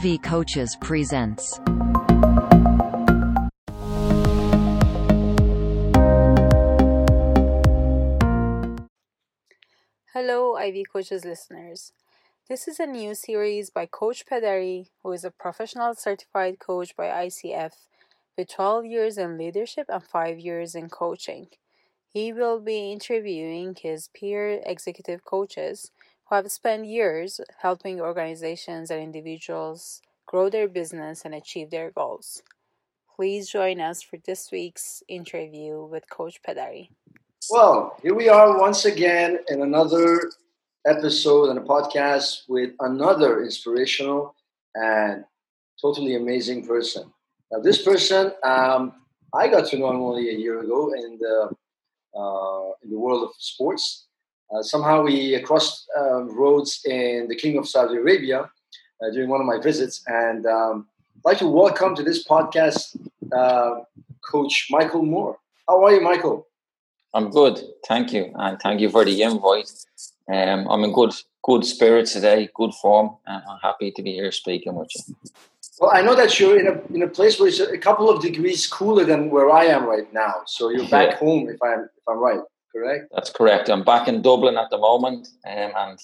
Ivy 0.00 0.16
Coaches 0.16 0.78
presents. 0.80 1.60
Hello, 10.14 10.56
Ivy 10.56 10.84
Coaches 10.90 11.26
listeners. 11.26 11.92
This 12.48 12.66
is 12.66 12.80
a 12.80 12.86
new 12.86 13.14
series 13.14 13.68
by 13.68 13.84
Coach 13.84 14.24
Pederi, 14.24 14.86
who 15.02 15.12
is 15.12 15.22
a 15.22 15.30
professional 15.30 15.94
certified 15.94 16.58
coach 16.58 16.96
by 16.96 17.08
ICF 17.08 17.72
with 18.38 18.48
12 18.48 18.86
years 18.86 19.18
in 19.18 19.36
leadership 19.36 19.84
and 19.90 20.02
5 20.02 20.38
years 20.38 20.74
in 20.74 20.88
coaching. 20.88 21.48
He 22.08 22.32
will 22.32 22.58
be 22.58 22.90
interviewing 22.90 23.76
his 23.78 24.08
peer 24.14 24.62
executive 24.64 25.26
coaches 25.26 25.90
who 26.30 26.36
have 26.36 26.50
spent 26.50 26.86
years 26.86 27.40
helping 27.58 28.00
organizations 28.00 28.90
and 28.90 29.02
individuals 29.02 30.00
grow 30.26 30.48
their 30.48 30.68
business 30.68 31.24
and 31.24 31.34
achieve 31.34 31.70
their 31.70 31.90
goals. 31.90 32.42
Please 33.16 33.50
join 33.50 33.80
us 33.80 34.00
for 34.00 34.16
this 34.24 34.50
week's 34.52 35.02
interview 35.08 35.84
with 35.84 36.08
Coach 36.08 36.40
Pedari. 36.46 36.88
Well, 37.50 37.96
here 38.02 38.14
we 38.14 38.28
are 38.28 38.58
once 38.58 38.84
again 38.84 39.40
in 39.48 39.62
another 39.62 40.30
episode 40.86 41.50
and 41.50 41.58
a 41.58 41.62
podcast 41.62 42.42
with 42.48 42.70
another 42.78 43.42
inspirational 43.42 44.36
and 44.74 45.24
totally 45.82 46.14
amazing 46.14 46.64
person. 46.64 47.12
Now, 47.50 47.58
this 47.58 47.82
person, 47.82 48.32
um, 48.44 48.92
I 49.34 49.48
got 49.48 49.66
to 49.70 49.78
know 49.78 49.90
him 49.90 50.00
only 50.00 50.30
a 50.30 50.38
year 50.38 50.60
ago 50.60 50.92
in 50.94 51.18
the 51.18 51.50
uh, 52.16 52.70
in 52.82 52.90
the 52.90 52.98
world 52.98 53.22
of 53.24 53.30
sports. 53.38 54.06
Uh, 54.52 54.62
somehow 54.62 55.02
we 55.02 55.38
crossed 55.42 55.88
um, 55.96 56.36
roads 56.36 56.80
in 56.84 57.28
the 57.28 57.36
Kingdom 57.36 57.60
of 57.60 57.68
Saudi 57.68 57.96
Arabia 57.96 58.50
uh, 59.00 59.10
during 59.12 59.28
one 59.28 59.40
of 59.40 59.46
my 59.46 59.58
visits, 59.60 60.02
and 60.08 60.44
um, 60.44 60.88
I'd 61.18 61.30
like 61.30 61.38
to 61.38 61.46
welcome 61.46 61.94
to 61.94 62.02
this 62.02 62.26
podcast 62.26 62.96
uh, 63.32 63.82
Coach 64.28 64.66
Michael 64.70 65.04
Moore. 65.04 65.38
How 65.68 65.84
are 65.84 65.92
you, 65.92 66.00
Michael? 66.00 66.48
I'm 67.14 67.30
good, 67.30 67.60
thank 67.86 68.12
you, 68.12 68.32
and 68.34 68.58
thank 68.60 68.80
you 68.80 68.90
for 68.90 69.04
the 69.04 69.22
invite. 69.22 69.70
Um, 70.28 70.66
I'm 70.68 70.82
in 70.82 70.92
good 70.92 71.14
good 71.44 71.64
spirits 71.64 72.12
today, 72.12 72.48
good 72.54 72.74
form, 72.74 73.16
and 73.26 73.42
I'm 73.48 73.58
happy 73.62 73.92
to 73.92 74.02
be 74.02 74.14
here 74.14 74.32
speaking 74.32 74.74
with 74.74 74.90
you. 74.96 75.14
Well, 75.78 75.92
I 75.94 76.02
know 76.02 76.16
that 76.16 76.40
you're 76.40 76.58
in 76.58 76.66
a 76.66 76.94
in 76.94 77.02
a 77.02 77.08
place 77.08 77.38
where 77.38 77.48
it's 77.48 77.60
a 77.60 77.78
couple 77.78 78.10
of 78.10 78.20
degrees 78.20 78.66
cooler 78.66 79.04
than 79.04 79.30
where 79.30 79.48
I 79.50 79.66
am 79.66 79.86
right 79.86 80.12
now. 80.12 80.42
So 80.46 80.70
you're 80.70 80.88
back 80.88 81.10
yeah. 81.12 81.16
home, 81.18 81.48
if 81.48 81.62
I'm 81.62 81.82
if 81.84 82.04
I'm 82.08 82.18
right, 82.18 82.40
correct? 82.72 83.12
That's 83.12 83.30
correct. 83.30 83.68
I'm 83.68 83.84
back 83.84 84.08
in 84.08 84.22
Dublin 84.22 84.56
at 84.56 84.70
the 84.70 84.78
moment, 84.78 85.28
um, 85.46 85.72
and 85.76 85.98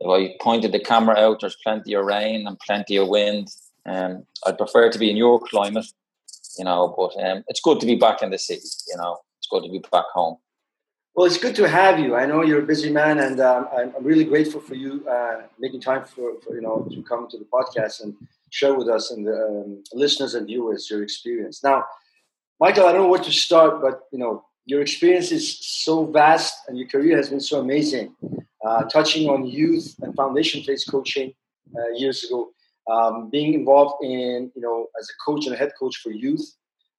if 0.00 0.08
I 0.08 0.36
pointed 0.42 0.72
the 0.72 0.80
camera 0.80 1.16
out, 1.16 1.40
there's 1.40 1.56
plenty 1.62 1.94
of 1.94 2.04
rain 2.04 2.46
and 2.46 2.58
plenty 2.60 2.96
of 2.96 3.08
wind. 3.08 3.48
Um, 3.86 4.24
I'd 4.46 4.58
prefer 4.58 4.90
to 4.90 4.98
be 4.98 5.10
in 5.10 5.16
your 5.16 5.40
climate, 5.40 5.86
you 6.58 6.64
know, 6.64 6.94
but 6.96 7.12
um, 7.24 7.44
it's 7.48 7.60
good 7.60 7.80
to 7.80 7.86
be 7.86 7.96
back 7.96 8.22
in 8.22 8.30
the 8.30 8.38
city. 8.38 8.68
You 8.88 8.96
know, 8.98 9.18
it's 9.38 9.48
good 9.48 9.62
to 9.62 9.70
be 9.70 9.82
back 9.90 10.06
home. 10.12 10.36
Well, 11.14 11.26
it's 11.26 11.38
good 11.38 11.56
to 11.56 11.66
have 11.66 11.98
you. 11.98 12.14
I 12.14 12.26
know 12.26 12.42
you're 12.42 12.62
a 12.62 12.66
busy 12.66 12.90
man, 12.90 13.20
and 13.20 13.40
um, 13.40 13.68
I'm, 13.74 13.94
I'm, 13.96 14.04
really 14.04 14.24
grateful 14.24 14.60
for 14.60 14.74
you 14.74 15.02
uh, 15.08 15.44
making 15.58 15.80
time 15.80 16.04
for, 16.04 16.38
for, 16.42 16.54
you 16.54 16.60
know 16.60 16.86
to 16.90 17.02
come 17.04 17.26
to 17.30 17.38
the 17.38 17.46
podcast 17.46 18.02
and 18.02 18.14
share 18.50 18.74
with 18.74 18.88
us 18.88 19.10
and 19.10 19.26
the 19.26 19.32
um, 19.32 19.82
listeners 19.94 20.34
and 20.34 20.46
viewers 20.46 20.90
your 20.90 21.02
experience. 21.02 21.64
Now, 21.64 21.84
Michael, 22.60 22.84
I 22.84 22.92
don't 22.92 23.04
know 23.04 23.08
where 23.08 23.22
to 23.22 23.32
start, 23.32 23.80
but 23.80 24.02
you 24.12 24.18
know 24.18 24.44
your 24.66 24.80
experience 24.82 25.30
is 25.30 25.58
so 25.60 26.04
vast, 26.04 26.68
and 26.68 26.76
your 26.76 26.88
career 26.88 27.16
has 27.16 27.30
been 27.30 27.40
so 27.40 27.60
amazing. 27.60 28.14
Uh, 28.64 28.82
touching 28.84 29.28
on 29.28 29.46
youth 29.46 29.94
and 30.02 30.14
foundation 30.16 30.62
phase 30.62 30.84
coaching 30.84 31.32
uh, 31.76 31.90
years 31.94 32.24
ago, 32.24 32.50
um, 32.90 33.30
being 33.30 33.54
involved 33.54 33.94
in 34.02 34.50
you 34.54 34.62
know 34.62 34.88
as 35.00 35.08
a 35.08 35.16
coach 35.24 35.46
and 35.46 35.54
a 35.54 35.58
head 35.58 35.72
coach 35.78 35.96
for 35.98 36.10
youth 36.10 36.44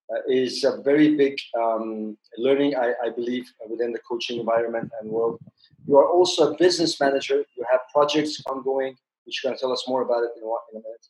uh, 0.09 0.22
is 0.30 0.64
a 0.64 0.82
very 0.82 1.16
big 1.16 1.38
um, 1.59 2.18
learning, 2.38 2.75
I, 2.75 2.94
I, 3.03 3.09
believe, 3.09 3.52
within 3.70 3.91
the 3.91 4.00
coaching 4.00 4.40
environment 4.40 4.90
and 5.02 5.12
world. 5.12 5.41
You 5.86 5.97
are 5.97 6.08
also 6.08 6.53
a 6.53 6.58
business 6.58 7.00
manager. 7.00 7.44
You 7.58 7.66
have 7.70 7.81
projects 7.94 8.41
ongoing, 8.50 8.96
which 9.25 9.44
you're 9.44 9.50
going 9.50 9.58
to 9.58 9.62
tell 9.62 9.74
us 9.74 9.84
more 9.88 10.03
about 10.03 10.24
it 10.24 10.31
in 10.38 10.44
a, 10.44 10.47
in 10.72 10.78
a 10.78 10.81
minute. 10.81 11.08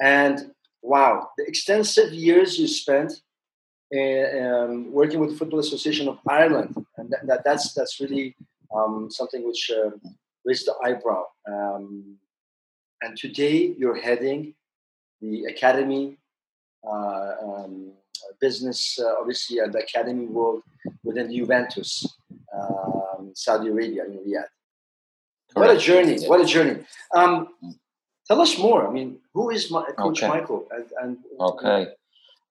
And 0.00 0.54
wow, 0.80 1.28
the 1.36 1.44
extensive 1.46 2.12
years 2.12 2.58
you 2.58 2.66
spent 2.66 3.12
um, 3.92 4.90
working 4.92 5.20
with 5.20 5.30
the 5.30 5.36
Football 5.36 5.60
Association 5.60 6.08
of 6.08 6.18
Ireland, 6.28 6.74
and 6.96 7.10
that, 7.10 7.26
that 7.26 7.44
that's 7.44 7.74
that's 7.74 8.00
really 8.00 8.34
um, 8.74 9.10
something 9.10 9.46
which 9.46 9.70
uh, 9.70 9.90
raised 10.44 10.66
the 10.66 10.74
eyebrow. 10.82 11.24
Um, 11.46 12.16
and 13.02 13.16
today 13.16 13.74
you're 13.76 14.00
heading 14.00 14.54
the 15.20 15.44
academy 15.44 16.16
uh, 16.86 17.32
um, 17.42 17.92
business, 18.40 18.98
uh, 18.98 19.14
obviously, 19.20 19.60
at 19.60 19.72
the 19.72 19.80
academy 19.80 20.26
world 20.26 20.62
within 21.04 21.28
the 21.28 21.38
Juventus, 21.38 22.06
um, 22.56 23.32
Saudi 23.34 23.68
Arabia, 23.68 24.04
in 24.04 24.18
Riyadh. 24.18 24.46
What 25.54 25.70
a 25.70 25.78
journey! 25.78 26.24
What 26.24 26.40
a 26.40 26.46
journey! 26.46 26.82
Um, 27.14 27.48
tell 28.26 28.40
us 28.40 28.58
more. 28.58 28.88
I 28.88 28.90
mean, 28.90 29.18
who 29.34 29.50
is 29.50 29.70
my, 29.70 29.84
Coach 29.98 30.22
okay. 30.22 30.28
Michael? 30.28 30.66
And, 30.70 30.86
and 31.02 31.18
okay, 31.38 31.88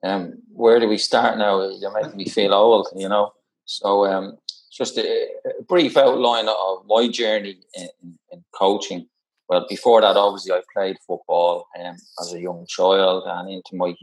um, 0.04 0.42
where 0.54 0.80
do 0.80 0.88
we 0.88 0.98
start 0.98 1.38
now? 1.38 1.70
You're 1.70 1.94
making 1.94 2.18
me 2.18 2.26
feel 2.26 2.54
old, 2.54 2.88
you 2.96 3.08
know. 3.08 3.34
So, 3.66 4.06
um, 4.06 4.38
just 4.72 4.98
a, 4.98 5.28
a, 5.46 5.64
brief 5.64 5.98
outline 5.98 6.48
of 6.48 6.86
my 6.88 7.08
journey 7.08 7.60
in, 7.76 7.90
in, 8.32 8.44
coaching. 8.54 9.08
Well, 9.48 9.66
before 9.70 10.02
that, 10.02 10.18
obviously, 10.18 10.54
I 10.54 10.62
played 10.74 10.98
football 11.06 11.68
um, 11.80 11.96
as 12.20 12.34
a 12.34 12.40
young 12.40 12.66
child 12.68 13.24
and 13.28 13.50
into 13.50 13.76
my 13.76 13.96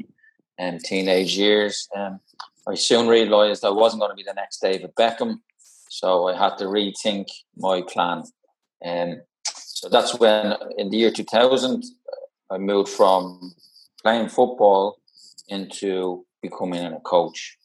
um, 0.59 0.79
teenage 0.79 1.37
years. 1.37 1.89
Um, 1.97 2.21
I 2.67 2.75
soon 2.75 3.09
realised 3.09 3.65
I 3.65 3.71
wasn't 3.71 4.03
going 4.03 4.13
to 4.13 4.17
be 4.17 4.23
the 4.23 4.35
next 4.35 4.61
David 4.61 4.95
Beckham, 4.95 5.41
so 5.89 6.29
I 6.29 6.37
had 6.37 6.59
to 6.59 6.65
rethink 6.65 7.29
my 7.57 7.83
plan. 7.83 8.25
Um, 8.85 9.23
so 9.45 9.89
that's 9.89 10.19
when, 10.19 10.55
in 10.77 10.91
the 10.91 10.99
year 10.99 11.11
2000, 11.11 11.85
I 12.51 12.59
moved 12.59 12.91
from 12.91 13.55
playing 14.03 14.29
football 14.29 14.99
into 15.49 16.25
becoming 16.43 16.85
a 16.85 17.01
coach. 17.01 17.57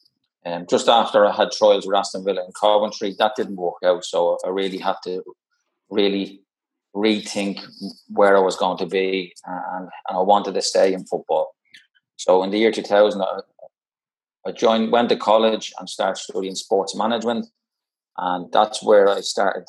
Um, 0.46 0.66
just 0.68 0.88
after 0.88 1.24
I 1.24 1.32
had 1.32 1.52
trials 1.52 1.86
with 1.86 1.96
Aston 1.96 2.24
Villa 2.24 2.44
and 2.44 2.54
Coventry, 2.54 3.14
that 3.18 3.32
didn't 3.36 3.56
work 3.56 3.76
out. 3.84 4.04
So 4.04 4.38
I 4.44 4.50
really 4.50 4.78
had 4.78 4.96
to 5.04 5.22
really 5.90 6.40
rethink 6.94 7.60
where 8.08 8.36
I 8.36 8.40
was 8.40 8.56
going 8.56 8.78
to 8.78 8.86
be, 8.86 9.34
and, 9.46 9.88
and 10.08 10.18
I 10.18 10.20
wanted 10.20 10.54
to 10.54 10.62
stay 10.62 10.92
in 10.92 11.04
football. 11.04 11.54
So 12.16 12.42
in 12.42 12.50
the 12.50 12.58
year 12.58 12.70
2000, 12.70 13.20
I, 13.20 13.40
I 14.46 14.52
joined, 14.52 14.92
went 14.92 15.08
to 15.08 15.16
college 15.16 15.72
and 15.78 15.88
started 15.88 16.20
studying 16.20 16.54
sports 16.54 16.94
management. 16.94 17.46
And 18.16 18.52
that's 18.52 18.82
where 18.82 19.08
I 19.08 19.20
started 19.20 19.66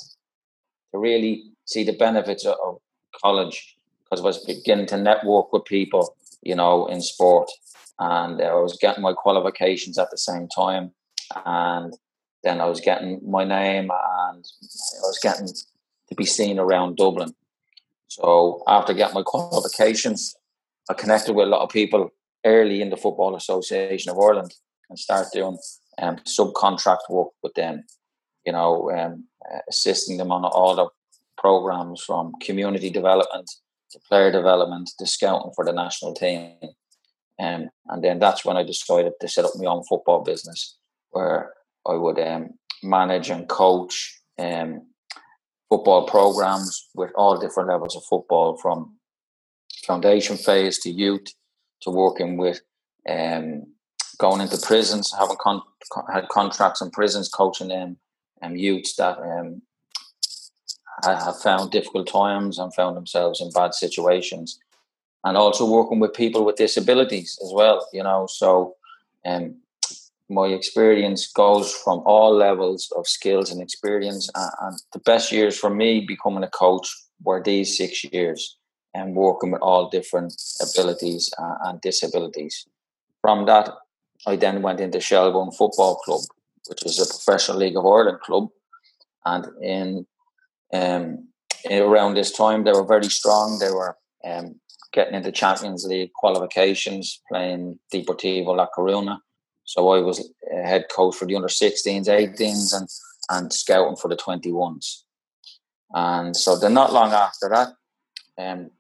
to 0.92 1.00
really 1.00 1.44
see 1.66 1.84
the 1.84 1.98
benefits 1.98 2.46
of, 2.46 2.56
of 2.64 2.78
college 3.22 3.76
because 4.04 4.22
I 4.22 4.24
was 4.24 4.46
beginning 4.46 4.86
to 4.88 4.98
network 4.98 5.52
with 5.52 5.66
people, 5.66 6.16
you 6.44 6.56
know, 6.56 6.86
in 6.88 7.02
sport. 7.02 7.50
And 8.00 8.42
I 8.42 8.54
was 8.56 8.78
getting 8.80 9.04
my 9.04 9.14
qualifications 9.14 9.98
at 9.98 10.12
the 10.12 10.18
same 10.18 10.48
time. 10.48 10.92
And 11.46 11.94
then 12.44 12.62
I 12.62 12.66
was 12.66 12.82
getting 12.82 13.22
my 13.26 13.44
name 13.44 13.90
and 13.90 14.46
I 14.46 15.08
was 15.08 15.20
getting 15.22 15.48
to 15.48 16.16
be 16.16 16.26
seen 16.26 16.60
around 16.60 16.98
Dublin. 16.98 17.34
So 18.08 18.64
after 18.68 18.94
getting 18.94 19.16
my 19.16 19.24
qualifications, 19.24 20.36
I 20.90 20.94
connected 20.94 21.34
with 21.34 21.48
a 21.48 21.50
lot 21.50 21.64
of 21.64 21.70
people 21.70 22.12
early 22.46 22.82
in 22.82 22.90
the 22.90 22.98
Football 22.98 23.36
Association 23.36 24.12
of 24.12 24.20
Ireland 24.20 24.54
and 24.90 25.00
start 25.00 25.28
doing 25.34 25.58
um, 25.98 26.18
subcontract 26.18 27.10
work 27.10 27.30
with 27.42 27.54
them, 27.56 27.84
you 28.46 28.52
know, 28.52 28.92
um, 28.92 29.26
assisting 29.68 30.18
them 30.18 30.32
on 30.32 30.46
all 30.46 30.76
the 30.76 30.88
programs 31.38 32.02
from 32.04 32.34
community 32.42 32.90
development 32.90 33.50
to 33.92 34.00
player 34.08 34.32
development 34.32 34.92
to 35.00 35.08
scouting 35.08 35.52
for 35.56 35.66
the 35.66 35.74
national 35.74 36.14
team. 36.14 36.52
Um, 37.40 37.70
and 37.88 38.04
then 38.04 38.20
that's 38.20 38.46
when 38.46 38.58
I 38.58 38.64
decided 38.64 39.14
to 39.20 39.28
set 39.28 39.46
up 39.46 39.52
my 39.58 39.66
own 39.66 39.84
football 39.84 40.24
business 40.24 40.78
where 41.12 41.54
I 41.86 41.94
would 41.96 42.20
um, 42.20 42.52
manage 42.82 43.30
and 43.30 43.48
coach 43.48 44.22
um, 44.40 44.88
football 45.70 46.08
programs 46.08 46.90
with 46.96 47.12
all 47.16 47.38
different 47.38 47.70
levels 47.70 47.96
of 47.96 48.04
football 48.04 48.58
from 48.58 48.96
foundation 49.86 50.38
phase 50.38 50.80
to 50.80 50.90
youth 50.90 51.28
to 51.82 51.90
working 51.90 52.38
with 52.38 52.62
um, 53.10 53.64
going 54.18 54.42
into 54.42 54.58
prisons, 54.58 55.14
having 55.18 55.38
con- 55.40 55.62
had 56.12 56.28
contracts 56.30 56.82
in 56.82 56.90
prisons, 56.90 57.30
coaching 57.30 57.68
them 57.68 57.98
um, 58.42 58.56
youths 58.56 58.96
that 58.96 59.18
um, 59.20 59.62
have 61.04 61.40
found 61.42 61.72
difficult 61.72 62.08
times 62.08 62.58
and 62.58 62.74
found 62.74 62.96
themselves 62.96 63.42
in 63.42 63.52
bad 63.52 63.74
situations, 63.74 64.60
and 65.26 65.36
also 65.36 65.70
working 65.70 66.00
with 66.00 66.14
people 66.14 66.46
with 66.46 66.56
disabilities 66.56 67.38
as 67.44 67.52
well. 67.54 67.86
You 67.92 68.04
know, 68.04 68.28
so 68.30 68.76
um, 69.26 69.56
my 70.30 70.48
experience 70.48 71.32
goes 71.32 71.74
from 71.74 72.02
all 72.06 72.34
levels 72.34 72.92
of 72.96 73.08
skills 73.08 73.52
and 73.52 73.62
experience, 73.62 74.30
and, 74.36 74.52
and 74.62 74.82
the 74.94 75.00
best 75.00 75.32
years 75.32 75.58
for 75.58 75.70
me 75.70 76.06
becoming 76.08 76.44
a 76.44 76.50
coach 76.50 76.88
were 77.24 77.44
these 77.44 77.78
six 77.78 78.04
years. 78.06 78.58
and 78.96 79.14
working 79.14 79.52
with 79.52 79.62
all 79.62 79.90
different 79.90 80.34
abilities 80.62 81.32
uh, 81.38 81.56
and 81.66 81.82
disabilities. 81.82 82.66
From 83.22 83.46
that, 83.46 83.70
I 84.26 84.38
then 84.38 84.62
went 84.62 84.80
into 84.80 85.02
Shelbourne 85.02 85.52
Football 85.52 85.96
Club, 85.98 86.22
which 86.68 86.86
is 86.86 87.00
a 87.00 87.06
professional 87.06 87.58
League 87.58 87.78
of 87.78 87.86
Ireland 87.86 88.22
club. 88.22 88.48
And 89.26 89.46
in 89.62 90.08
um, 90.74 91.28
around 91.70 92.14
this 92.14 92.32
time, 92.32 92.64
they 92.64 92.72
were 92.72 92.86
very 92.86 93.10
strong. 93.10 93.60
They 93.60 93.72
were 93.72 93.98
um, 94.24 94.60
getting 94.94 95.16
into 95.16 95.32
Champions 95.32 95.86
League 95.86 96.14
qualifications, 96.14 97.22
playing 97.28 97.80
Deportivo 97.94 98.56
La 98.56 98.68
Coruna. 98.76 99.20
So 99.64 99.90
I 99.90 100.00
was 100.00 100.30
head 100.52 100.86
coach 100.90 101.16
for 101.16 101.26
the 101.26 101.36
under 101.36 101.48
16s, 101.48 102.08
18s, 102.08 102.78
and, 102.78 102.88
and 103.30 103.52
scouting 103.52 103.96
for 103.96 104.08
the 104.08 104.16
21s. 104.16 105.02
And 105.94 106.36
so 106.36 106.58
then 106.58 106.74
not 106.74 106.94
long 106.94 107.12
after 107.14 107.50
that, 107.50 107.74
um, 108.38 108.72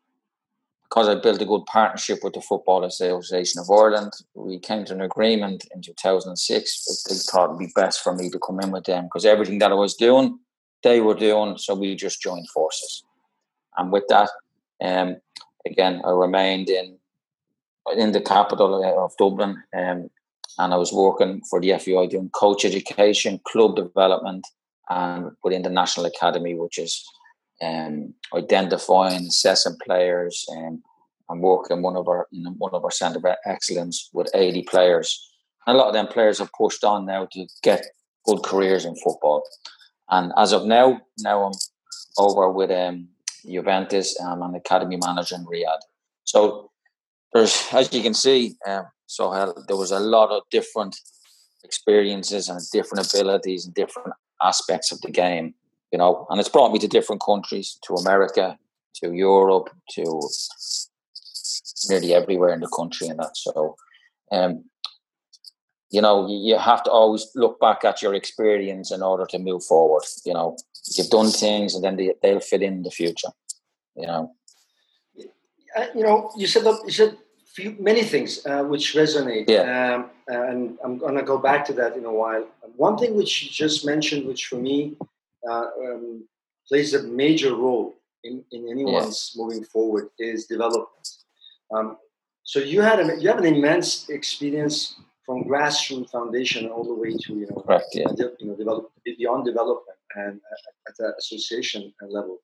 because 0.83 1.09
I 1.09 1.15
built 1.15 1.42
a 1.42 1.45
good 1.45 1.65
partnership 1.65 2.19
with 2.24 2.33
the 2.33 2.42
Football 2.42 2.83
Association 2.83 3.59
of 3.59 3.69
Ireland, 3.69 4.13
we 4.33 4.59
came 4.59 4.86
to 4.86 4.94
an 4.94 5.01
agreement 5.01 5.65
in 5.74 5.81
2006 5.81 7.03
they 7.03 7.15
thought 7.15 7.50
it'd 7.50 7.59
be 7.59 7.71
best 7.75 8.01
for 8.01 8.15
me 8.15 8.30
to 8.30 8.39
come 8.39 8.59
in 8.62 8.71
with 8.71 8.86
them 8.86 9.06
because 9.06 9.25
everything 9.25 9.59
that 9.59 9.71
I 9.71 9.75
was 9.75 9.95
doing, 9.95 10.39
they 10.83 11.01
were 11.01 11.15
doing. 11.15 11.57
So 11.57 11.74
we 11.75 11.95
just 11.95 12.21
joined 12.21 12.50
forces. 12.50 13.03
And 13.77 13.92
with 13.92 14.06
that, 14.09 14.30
um, 14.81 15.18
again, 15.66 16.02
I 16.06 16.12
remained 16.12 16.70
in 16.70 16.98
in 17.96 18.12
the 18.14 18.22
capital 18.22 18.84
of 18.84 19.16
Dublin, 19.18 19.62
um, 19.76 20.10
and 20.58 20.74
I 20.74 20.76
was 20.76 20.92
working 20.92 21.42
for 21.50 21.62
the 21.62 21.78
FAI 21.78 22.08
doing 22.08 22.30
coach 22.30 22.66
education, 22.66 23.40
club 23.46 23.76
development, 23.76 24.48
and 24.90 25.32
within 25.44 25.62
the 25.62 25.70
National 25.70 26.08
Academy, 26.08 26.56
which 26.56 26.80
is 26.80 27.06
um, 27.62 28.14
identifying, 28.34 29.28
assessing 29.28 29.78
players, 29.86 30.46
um, 30.58 30.82
and 31.30 31.42
working 31.42 31.82
one 31.82 31.96
of 31.96 32.08
our 32.08 32.28
one 32.58 32.74
of 32.74 32.84
our 32.84 32.92
centre 32.92 33.20
of 33.20 33.36
excellence 33.46 34.10
with 34.14 34.30
80 34.34 34.64
players. 34.64 35.32
And 35.68 35.76
a 35.76 35.80
lot 35.80 35.88
of 35.88 35.94
them 35.94 36.08
players 36.08 36.40
have 36.40 36.52
pushed 36.54 36.84
on 36.84 37.06
now 37.06 37.28
to 37.32 37.48
get 37.64 37.86
good 38.26 38.44
careers 38.44 38.86
in 38.86 38.96
football. 38.96 39.44
And 40.10 40.32
as 40.38 40.52
of 40.54 40.66
now, 40.66 41.02
now 41.20 41.46
I'm 41.46 41.54
over 42.18 42.50
with 42.52 42.72
um, 42.72 43.10
Juventus. 43.50 44.19
I'm 44.19 44.42
an 44.42 44.56
academy 44.56 44.97
manager 44.97 45.36
in 45.36 45.45
Riyadh. 45.45 45.80
So 46.24 46.71
there's, 47.33 47.68
as 47.74 47.94
you 47.94 48.01
can 48.01 48.13
see, 48.13 48.56
um, 48.65 48.86
so 49.07 49.53
there 49.68 49.77
was 49.77 49.92
a 49.92 50.00
lot 50.00 50.31
of 50.31 50.44
different 50.50 50.95
experiences 51.63 52.50
and 52.50 52.59
different 52.71 53.12
abilities 53.12 53.65
and 53.65 53.74
different 53.74 54.13
aspects 54.42 54.92
of 54.92 55.01
the 55.01 55.12
game, 55.12 55.53
you 55.92 55.97
know. 55.97 56.25
And 56.30 56.39
it's 56.39 56.50
brought 56.50 56.71
me 56.71 56.80
to 56.80 56.88
different 56.88 57.21
countries, 57.21 57.77
to 57.83 57.95
America, 57.95 58.57
to 58.95 59.13
Europe, 59.13 59.69
to 59.92 60.21
nearly 61.89 62.13
everywhere 62.13 62.53
in 62.53 62.62
the 62.62 62.71
country, 62.75 63.07
and 63.07 63.19
that. 63.19 63.36
So, 63.36 63.75
um, 64.31 64.63
you 65.95 66.01
know, 66.01 66.27
you 66.27 66.57
have 66.57 66.83
to 66.83 66.92
always 66.92 67.24
look 67.36 67.57
back 67.65 67.86
at 67.86 68.01
your 68.01 68.13
experience 68.13 68.92
in 68.92 69.01
order 69.01 69.25
to 69.27 69.39
move 69.39 69.63
forward. 69.63 70.03
You 70.25 70.33
know, 70.33 70.57
you've 70.94 71.09
done 71.09 71.30
things, 71.30 71.74
and 71.74 71.83
then 71.86 71.95
they, 71.95 72.13
they'll 72.21 72.42
fit 72.51 72.62
in 72.62 72.83
the 72.83 72.92
future. 72.92 73.31
You 73.95 74.07
know. 74.07 74.24
Uh, 75.77 75.88
you 75.95 76.03
know, 76.03 76.31
you 76.36 76.47
said 76.47 76.65
you 76.65 76.92
said 76.92 77.18
few, 77.56 77.77
many 77.80 78.03
things 78.03 78.45
uh, 78.45 78.63
which 78.63 78.94
resonate. 78.94 79.45
Yeah. 79.47 79.63
Um, 79.95 80.09
and 80.27 80.77
I'm 80.83 80.97
going 80.97 81.15
to 81.15 81.24
go 81.24 81.38
back 81.38 81.63
to 81.68 81.74
that 81.80 81.95
in 81.95 82.03
a 82.03 82.12
while. 82.21 82.45
One 82.75 82.97
thing 82.97 83.15
which 83.15 83.44
you 83.44 83.50
just 83.50 83.86
mentioned, 83.86 84.27
which 84.27 84.47
for 84.47 84.57
me 84.57 84.97
uh, 85.50 85.68
um, 85.86 86.27
plays 86.68 86.94
a 86.94 87.03
major 87.03 87.56
role 87.56 87.95
in, 88.25 88.44
in 88.51 88.68
anyone's 88.69 89.31
yeah. 89.33 89.42
moving 89.42 89.63
forward, 89.63 90.09
is 90.19 90.45
development. 90.45 91.07
Um, 91.74 91.97
so 92.44 92.59
you 92.59 92.81
had 92.81 93.00
a, 93.00 93.06
you 93.21 93.30
have 93.30 93.39
an 93.39 93.45
immense 93.45 94.09
experience 94.09 94.95
from 95.25 95.44
grassroots 95.44 96.12
foundation 96.12 96.68
all 96.68 96.83
the 96.83 96.94
way 96.94 97.12
to 97.12 97.33
you 97.39 97.48
know, 97.50 97.62
Correct, 97.62 97.88
yeah. 97.94 98.07
you 98.39 98.48
know 98.48 98.56
develop, 98.56 98.92
beyond 99.04 99.45
development 99.45 99.98
and 100.16 100.39
at 100.88 100.95
the 100.98 101.13
association 101.18 101.94
level. 102.01 102.39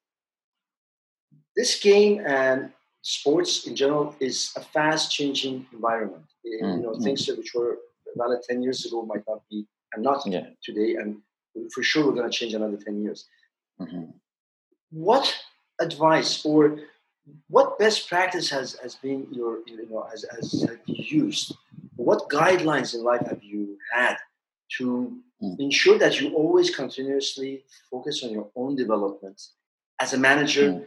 This 1.55 1.79
game 1.79 2.21
and 2.25 2.71
sports 3.01 3.67
in 3.67 3.75
general 3.75 4.15
is 4.19 4.51
a 4.55 4.61
fast 4.61 5.11
changing 5.11 5.65
environment. 5.73 6.25
Mm-hmm. 6.45 6.77
You 6.77 6.83
know, 6.83 6.91
mm. 6.91 7.03
things 7.03 7.27
which 7.27 7.53
were 7.53 7.77
valid 8.17 8.39
10 8.47 8.63
years 8.63 8.85
ago 8.85 9.05
might 9.05 9.23
not 9.27 9.41
be 9.49 9.65
and 9.93 10.03
not 10.03 10.25
yeah. 10.25 10.47
today. 10.63 10.95
And 10.95 11.17
for 11.73 11.83
sure, 11.83 12.05
we're 12.05 12.13
going 12.13 12.29
to 12.29 12.37
change 12.37 12.53
another 12.53 12.77
10 12.77 13.01
years. 13.01 13.27
Mm-hmm. 13.79 14.11
What 14.91 15.33
advice 15.79 16.45
or 16.45 16.79
what 17.47 17.77
best 17.79 18.09
practice 18.09 18.49
has, 18.49 18.77
has 18.81 18.95
been 18.95 19.27
your, 19.31 19.59
you 19.67 19.89
know, 19.89 20.05
has, 20.09 20.25
has 20.31 20.65
used? 20.85 21.55
What 22.03 22.29
guidelines 22.29 22.93
in 22.95 23.03
life 23.03 23.25
have 23.27 23.43
you 23.43 23.77
had 23.93 24.17
to 24.77 25.17
mm. 25.41 25.59
ensure 25.59 25.97
that 25.99 26.19
you 26.19 26.33
always 26.33 26.73
continuously 26.73 27.63
focus 27.89 28.23
on 28.23 28.31
your 28.31 28.49
own 28.55 28.75
development 28.75 29.39
as 29.99 30.13
a 30.13 30.17
manager 30.17 30.67
mm 30.71 30.85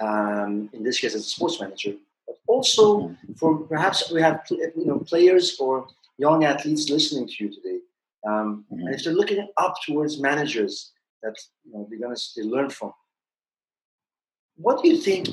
um, 0.00 0.68
in 0.72 0.82
this 0.82 0.98
case 1.00 1.14
as 1.14 1.22
a 1.22 1.28
sports 1.28 1.60
manager, 1.60 1.94
but 2.26 2.36
also 2.46 3.00
mm-hmm. 3.00 3.32
for 3.34 3.58
perhaps 3.60 4.10
we 4.10 4.20
have 4.20 4.42
you 4.50 4.84
know 4.84 4.98
players 4.98 5.56
or 5.58 5.86
young 6.18 6.44
athletes 6.44 6.90
listening 6.90 7.26
to 7.28 7.44
you 7.44 7.50
today, 7.50 7.78
um, 8.26 8.64
mm-hmm. 8.72 8.86
and 8.86 8.94
if 8.94 9.04
they're 9.04 9.14
looking 9.14 9.46
up 9.56 9.74
towards 9.86 10.20
managers 10.20 10.92
that 11.22 11.36
you 11.64 11.72
know 11.72 11.86
they're 11.88 11.98
gonna 11.98 12.16
they 12.36 12.42
learn 12.42 12.70
from, 12.70 12.92
what 14.56 14.82
do 14.82 14.88
you 14.88 14.98
think 14.98 15.28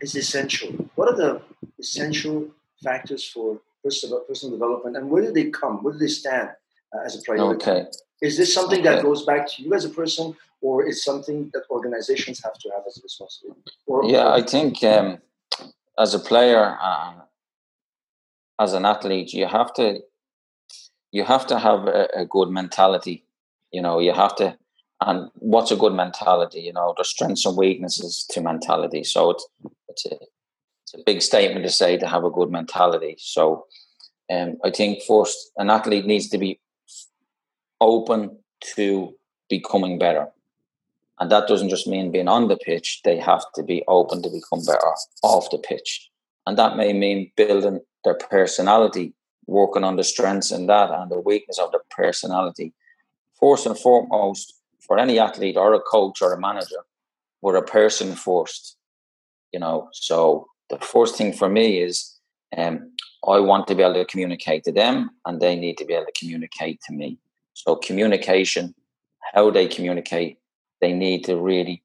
is 0.00 0.16
essential? 0.16 0.70
What 0.94 1.08
are 1.08 1.16
the 1.16 1.42
essential 1.78 2.48
factors 2.82 3.24
for 3.24 3.60
personal 3.82 4.20
personal 4.20 4.56
development, 4.56 4.96
and 4.96 5.10
where 5.10 5.22
do 5.22 5.32
they 5.32 5.50
come? 5.50 5.82
Where 5.82 5.92
do 5.92 5.98
they 5.98 6.08
stand 6.08 6.50
uh, 6.94 7.00
as 7.04 7.16
a 7.16 7.22
priority? 7.22 7.62
Okay. 7.62 7.86
Is 8.22 8.36
this 8.36 8.52
something 8.52 8.80
okay. 8.80 8.96
that 8.96 9.02
goes 9.02 9.24
back 9.24 9.48
to 9.50 9.62
you 9.62 9.72
as 9.74 9.84
a 9.84 9.88
person, 9.88 10.36
or 10.60 10.86
is 10.86 11.04
something 11.04 11.50
that 11.54 11.62
organizations 11.70 12.42
have 12.44 12.54
to 12.54 12.70
have 12.70 12.82
as 12.86 12.98
a 12.98 13.02
responsibility? 13.02 13.62
Or, 13.86 14.04
yeah, 14.04 14.26
or- 14.26 14.32
I 14.32 14.42
think 14.42 14.82
um, 14.84 15.18
as 15.98 16.14
a 16.14 16.18
player, 16.18 16.76
uh, 16.80 17.14
as 18.58 18.74
an 18.74 18.84
athlete, 18.84 19.32
you 19.32 19.46
have 19.46 19.72
to 19.74 20.00
you 21.12 21.24
have 21.24 21.46
to 21.48 21.58
have 21.58 21.86
a, 21.86 22.08
a, 22.14 22.24
good 22.24 22.50
mentality. 22.50 23.24
You 23.72 23.82
know, 23.82 23.98
you 23.98 24.12
have 24.12 24.36
to. 24.36 24.56
And 25.00 25.30
what's 25.34 25.70
a 25.70 25.76
good 25.76 25.94
mentality? 25.94 26.60
You 26.60 26.74
know, 26.74 26.92
there's 26.96 27.08
strengths 27.08 27.46
and 27.46 27.56
weaknesses 27.56 28.26
to 28.30 28.40
mentality. 28.42 29.02
So 29.02 29.30
it's 29.30 29.48
it's 29.88 30.06
a 30.06 30.16
it's 30.92 31.00
a 31.00 31.04
big 31.04 31.22
statement 31.22 31.64
to 31.64 31.70
say 31.70 31.96
to 31.96 32.06
have 32.08 32.24
a 32.24 32.30
good 32.30 32.50
mentality. 32.50 33.14
So, 33.18 33.66
um, 34.28 34.56
I 34.64 34.70
think 34.70 35.02
first 35.06 35.52
an 35.56 35.70
athlete 35.70 36.04
needs 36.04 36.28
to 36.30 36.38
be 36.38 36.58
open 37.80 38.36
to 38.74 39.14
becoming 39.48 39.98
better. 39.98 40.26
And 41.20 41.30
that 41.30 41.46
doesn't 41.46 41.68
just 41.68 41.86
mean 41.86 42.10
being 42.10 42.28
on 42.28 42.48
the 42.48 42.56
pitch, 42.56 43.02
they 43.04 43.18
have 43.18 43.44
to 43.54 43.62
be 43.62 43.84
open 43.86 44.22
to 44.22 44.30
become 44.30 44.64
better 44.64 44.92
off 45.22 45.50
the 45.50 45.58
pitch. 45.58 46.10
And 46.46 46.58
that 46.58 46.76
may 46.76 46.92
mean 46.92 47.30
building 47.36 47.80
their 48.04 48.14
personality, 48.14 49.12
working 49.46 49.84
on 49.84 49.96
the 49.96 50.04
strengths 50.04 50.50
in 50.50 50.66
that 50.66 50.90
and 50.90 51.10
the 51.10 51.20
weakness 51.20 51.58
of 51.58 51.70
their 51.70 51.82
personality. 51.90 52.72
First 53.38 53.66
and 53.66 53.78
foremost, 53.78 54.54
for 54.80 54.98
any 54.98 55.20
athlete 55.20 55.56
or 55.56 55.72
a 55.74 55.80
coach 55.80 56.20
or 56.20 56.32
a 56.32 56.40
manager, 56.40 56.82
we're 57.42 57.56
a 57.56 57.62
person 57.62 58.14
first. 58.16 58.76
You 59.52 59.60
know, 59.60 59.88
so 59.92 60.49
the 60.70 60.78
first 60.78 61.16
thing 61.16 61.32
for 61.32 61.48
me 61.48 61.82
is 61.82 62.16
um, 62.56 62.92
I 63.28 63.38
want 63.40 63.66
to 63.68 63.74
be 63.74 63.82
able 63.82 63.94
to 63.94 64.04
communicate 64.04 64.64
to 64.64 64.72
them 64.72 65.10
and 65.26 65.40
they 65.40 65.56
need 65.56 65.76
to 65.78 65.84
be 65.84 65.94
able 65.94 66.06
to 66.06 66.18
communicate 66.18 66.80
to 66.86 66.94
me. 66.94 67.18
So 67.54 67.76
communication, 67.76 68.74
how 69.34 69.50
they 69.50 69.66
communicate, 69.68 70.38
they 70.80 70.92
need 70.92 71.24
to 71.24 71.36
really 71.36 71.82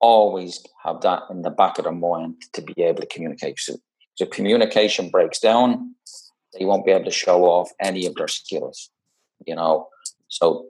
always 0.00 0.64
have 0.84 1.00
that 1.00 1.22
in 1.30 1.42
the 1.42 1.50
back 1.50 1.78
of 1.78 1.84
their 1.84 1.92
mind 1.92 2.36
to 2.52 2.62
be 2.62 2.82
able 2.82 3.00
to 3.00 3.06
communicate. 3.06 3.58
So, 3.58 3.76
so 4.14 4.26
communication 4.26 5.10
breaks 5.10 5.40
down, 5.40 5.94
they 6.56 6.64
won't 6.64 6.86
be 6.86 6.92
able 6.92 7.06
to 7.06 7.10
show 7.10 7.44
off 7.44 7.70
any 7.80 8.06
of 8.06 8.14
their 8.14 8.28
skills. 8.28 8.90
You 9.46 9.56
know, 9.56 9.88
so 10.28 10.66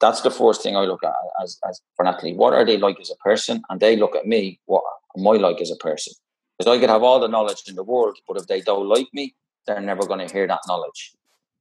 that's 0.00 0.22
the 0.22 0.30
first 0.30 0.62
thing 0.62 0.76
I 0.76 0.84
look 0.84 1.04
at 1.04 1.12
as, 1.42 1.58
as 1.68 1.80
for 1.96 2.06
an 2.06 2.14
athlete. 2.14 2.36
What 2.36 2.54
are 2.54 2.64
they 2.64 2.78
like 2.78 3.00
as 3.00 3.10
a 3.10 3.16
person? 3.16 3.62
And 3.68 3.80
they 3.80 3.96
look 3.96 4.16
at 4.16 4.26
me, 4.26 4.60
what 4.66 4.82
am 5.16 5.26
I 5.26 5.32
like 5.32 5.60
as 5.60 5.70
a 5.70 5.76
person? 5.76 6.14
Because 6.62 6.78
I 6.78 6.80
could 6.80 6.90
have 6.90 7.02
all 7.02 7.18
the 7.18 7.26
knowledge 7.26 7.64
in 7.66 7.74
the 7.74 7.82
world, 7.82 8.18
but 8.28 8.36
if 8.36 8.46
they 8.46 8.60
don't 8.60 8.86
like 8.86 9.08
me, 9.12 9.34
they're 9.66 9.80
never 9.80 10.06
going 10.06 10.24
to 10.24 10.32
hear 10.32 10.46
that 10.46 10.60
knowledge. 10.68 11.12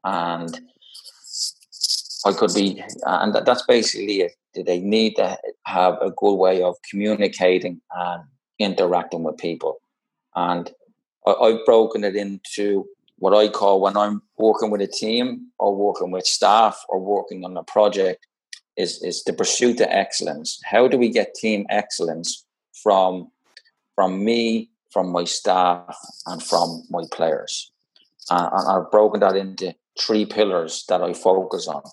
And 0.04 0.62
I 2.24 2.34
could 2.34 2.54
be, 2.54 2.84
and 3.08 3.34
that's 3.34 3.64
basically 3.64 4.22
it. 4.22 4.36
They 4.54 4.80
need 4.80 5.16
to 5.16 5.40
have 5.66 5.98
a 6.04 6.12
good 6.12 6.36
way 6.36 6.62
of 6.62 6.76
communicating 6.88 7.82
and 7.96 8.26
interacting 8.60 9.24
with 9.24 9.40
people. 9.40 9.82
And 10.36 10.72
I've 11.26 11.66
broken 11.66 12.04
it 12.04 12.16
into 12.16 12.86
what 13.18 13.34
I 13.34 13.48
call 13.48 13.82
when 13.82 13.98
I'm 13.98 14.22
working 14.38 14.70
with 14.70 14.82
a 14.82 14.88
team 14.88 15.48
or 15.58 15.76
working 15.76 16.12
with 16.12 16.28
staff 16.28 16.80
or 16.90 17.00
working 17.00 17.44
on 17.44 17.58
a 17.58 17.64
project 17.64 18.28
is, 18.78 19.02
is 19.02 19.24
the 19.24 19.34
pursuit 19.34 19.82
of 19.82 19.88
excellence. 19.90 20.60
How 20.64 20.88
do 20.88 21.00
we 21.00 21.10
get 21.10 21.34
team 21.34 21.66
excellence 21.72 22.46
from 22.84 23.32
from 23.96 24.24
me 24.24 24.71
from 24.92 25.12
my 25.12 25.24
staff 25.24 25.96
and 26.26 26.42
from 26.44 26.84
my 26.90 27.04
players. 27.12 27.72
Uh, 28.30 28.50
and 28.52 28.70
I've 28.70 28.92
broken 28.92 29.22
that 29.22 29.36
into 29.36 29.74
three 30.00 30.26
pillars 30.26 30.86
that 30.90 31.02
I 31.02 31.14
focus 31.14 31.68
on. 31.68 31.84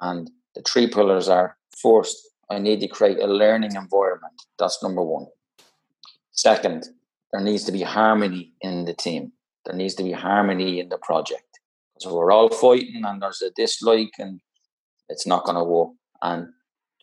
And 0.00 0.30
the 0.54 0.62
three 0.62 0.88
pillars 0.88 1.28
are 1.28 1.56
first, 1.76 2.16
I 2.50 2.58
need 2.58 2.80
to 2.80 2.88
create 2.88 3.18
a 3.18 3.26
learning 3.26 3.74
environment. 3.74 4.34
That's 4.58 4.82
number 4.82 5.02
one. 5.02 5.26
Second, 6.32 6.86
there 7.32 7.40
needs 7.40 7.64
to 7.64 7.72
be 7.72 7.82
harmony 7.82 8.52
in 8.60 8.84
the 8.84 8.94
team. 8.94 9.32
There 9.64 9.74
needs 9.74 9.94
to 9.96 10.04
be 10.04 10.12
harmony 10.12 10.80
in 10.80 10.88
the 10.88 10.98
project. 10.98 11.42
So 11.98 12.14
we're 12.14 12.30
all 12.30 12.50
fighting 12.50 13.02
and 13.04 13.20
there's 13.20 13.42
a 13.42 13.50
dislike 13.50 14.12
and 14.18 14.40
it's 15.08 15.26
not 15.26 15.44
going 15.44 15.56
to 15.56 15.64
work. 15.64 15.90
And 16.22 16.48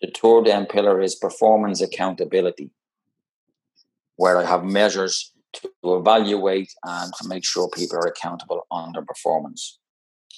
the 0.01 0.11
third 0.15 0.47
end 0.47 0.69
pillar 0.69 1.01
is 1.01 1.15
performance 1.15 1.81
accountability, 1.81 2.71
where 4.15 4.37
I 4.37 4.45
have 4.45 4.63
measures 4.63 5.31
to 5.53 5.95
evaluate 5.95 6.73
and 6.83 7.13
to 7.13 7.27
make 7.27 7.45
sure 7.45 7.69
people 7.69 7.97
are 7.97 8.07
accountable 8.07 8.65
on 8.71 8.93
their 8.93 9.05
performance. 9.05 9.79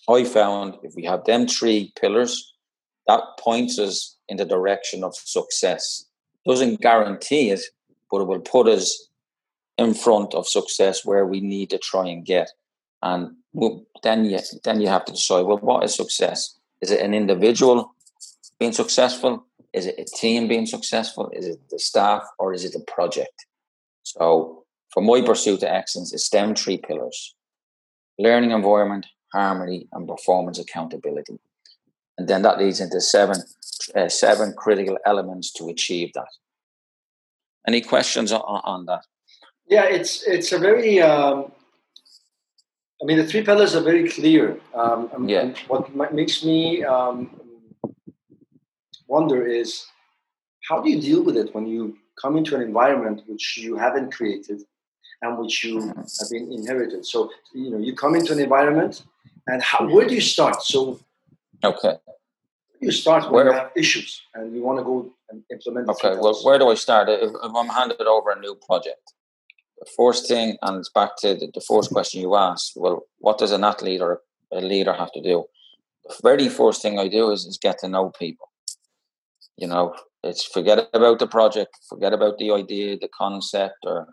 I 0.10 0.24
found 0.24 0.75
if 0.84 0.94
we 0.96 1.03
have 1.05 1.25
them 1.25 1.48
three 1.48 1.94
pillars, 2.00 2.53
that 3.08 3.22
points 3.39 3.79
us 3.79 4.17
in 4.27 4.38
the 4.38 4.46
direction 4.46 5.03
of 5.03 5.15
success. 5.15 6.05
Doesn't 6.46 6.82
guarantee 6.82 7.51
it, 7.51 7.62
but 8.12 8.22
it 8.22 8.27
will 8.27 8.39
put 8.39 8.67
us 8.67 9.10
in 9.77 9.94
front 9.94 10.34
of 10.34 10.48
success 10.48 11.05
where 11.05 11.25
we 11.25 11.41
need 11.41 11.70
to 11.72 11.77
try 11.77 12.08
and 12.08 12.25
get. 12.25 12.50
And 13.01 13.36
then 14.03 14.25
you 14.25 14.39
then 14.63 14.82
you 14.82 14.88
have 14.88 15.05
to 15.05 15.12
decide 15.12 15.41
well, 15.41 15.58
what 15.58 15.84
is 15.84 15.96
success? 15.96 16.58
Is 16.82 16.91
it 16.91 17.01
an 17.01 17.13
individual 17.13 17.94
being 18.60 18.74
successful? 18.74 19.46
Is 19.74 19.86
it 19.86 19.96
a 20.00 20.05
team 20.05 20.48
being 20.48 20.65
successful? 20.65 21.29
Is 21.34 21.48
it 21.48 21.60
the 21.70 21.79
staff 21.79 22.24
or 22.39 22.53
is 22.53 22.63
it 22.63 22.74
the 22.74 22.86
project? 22.88 23.46
So 24.17 24.63
for 24.93 25.01
my 25.01 25.22
pursuit 25.22 25.63
of 25.63 25.69
excellence, 25.69 26.13
it's 26.13 26.25
STEM 26.25 26.55
three 26.55 26.77
pillars: 26.77 27.36
learning 28.17 28.51
environment, 28.51 29.05
harmony, 29.34 29.88
and 29.91 30.07
performance 30.07 30.60
accountability. 30.60 31.39
And 32.17 32.27
then 32.27 32.43
that 32.43 32.57
leads 32.57 32.79
into 32.79 33.01
seven 33.01 33.43
uh, 33.95 34.10
seven 34.10 34.53
critical 34.53 34.98
elements 35.05 35.51
to 35.53 35.69
achieve 35.69 36.12
that. 36.13 36.29
Any 37.67 37.81
questions 37.81 38.31
on, 38.31 38.41
on 38.41 38.86
that? 38.86 39.03
Yeah, 39.67 39.86
it's 39.86 40.24
it's 40.24 40.51
a 40.51 40.60
very. 40.60 41.01
Um, 41.01 41.51
I 43.01 43.05
mean, 43.05 43.17
the 43.17 43.27
three 43.27 43.43
pillars 43.43 43.75
are 43.75 43.81
very 43.81 44.10
clear. 44.10 44.57
Um, 44.74 45.27
yeah. 45.27 45.53
what 45.67 45.93
makes 46.13 46.45
me 46.45 46.84
um, 46.86 47.29
wonder 49.07 49.45
is 49.45 49.86
how 50.69 50.81
do 50.81 50.89
you 50.89 51.01
deal 51.01 51.22
with 51.22 51.36
it 51.36 51.53
when 51.53 51.67
you 51.67 51.98
come 52.22 52.38
into 52.38 52.55
an 52.55 52.62
environment 52.62 53.22
which 53.27 53.57
you 53.57 53.77
haven't 53.77 54.13
created 54.13 54.62
and 55.22 55.38
which 55.38 55.63
you 55.63 55.79
mm-hmm. 55.79 56.00
have 56.00 56.29
been 56.29 56.51
inherited. 56.51 57.05
So 57.05 57.29
you 57.53 57.72
know 57.72 57.77
you 57.77 57.93
come 57.95 58.15
into 58.15 58.34
an 58.34 58.39
environment, 58.39 59.03
and 59.48 59.62
how, 59.62 59.79
mm-hmm. 59.79 59.95
where 59.95 60.07
do 60.07 60.15
you 60.15 60.22
start? 60.22 60.62
So 60.63 61.00
okay, 61.63 61.95
you 62.79 62.91
start 62.91 63.24
when 63.24 63.34
where, 63.34 63.45
you 63.48 63.51
have 63.53 63.72
issues 63.75 64.22
and 64.34 64.53
you 64.55 64.62
want 64.62 64.79
to 64.79 64.84
go 64.84 65.13
and 65.29 65.43
implement. 65.51 65.89
Okay, 65.89 66.15
well, 66.17 66.38
where 66.43 66.60
do 66.60 66.69
I 66.69 66.75
start? 66.75 67.10
If, 67.10 67.31
if, 67.31 67.51
I'm 67.55 67.67
handed 67.67 68.01
over 68.01 68.31
a 68.31 68.39
new 68.39 68.55
project, 68.55 69.13
the 69.79 69.89
first 69.98 70.27
thing, 70.27 70.57
and 70.62 70.77
it's 70.79 70.89
back 70.89 71.17
to 71.17 71.36
the, 71.36 71.50
the 71.53 71.62
first 71.62 71.91
question 71.91 72.22
you 72.22 72.36
asked. 72.36 72.74
Well, 72.75 73.07
what 73.19 73.38
does 73.38 73.51
an 73.51 73.63
athlete 73.63 74.01
or 74.01 74.22
a 74.51 74.62
leader 74.62 74.93
have 74.93 75.12
to 75.13 75.22
do? 75.22 75.45
The 76.05 76.15
very 76.22 76.50
first 76.50 76.81
thing 76.81 77.00
I 77.00 77.07
do 77.07 77.31
is, 77.31 77.45
is 77.45 77.57
get 77.57 77.79
to 77.79 77.88
know 77.88 78.12
people. 78.12 78.50
You 79.57 79.67
know, 79.67 79.95
it's 80.25 80.44
forget 80.44 80.89
about 80.94 81.20
the 81.20 81.27
project, 81.27 81.77
forget 81.88 82.13
about 82.13 82.38
the 82.38 82.51
idea, 82.51 82.98
the 82.98 83.10
concept, 83.10 83.77
or 83.84 84.08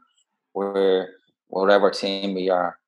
where 0.52 1.14
whatever 1.48 1.90
team 1.90 2.34
we 2.34 2.50
are 2.50 2.78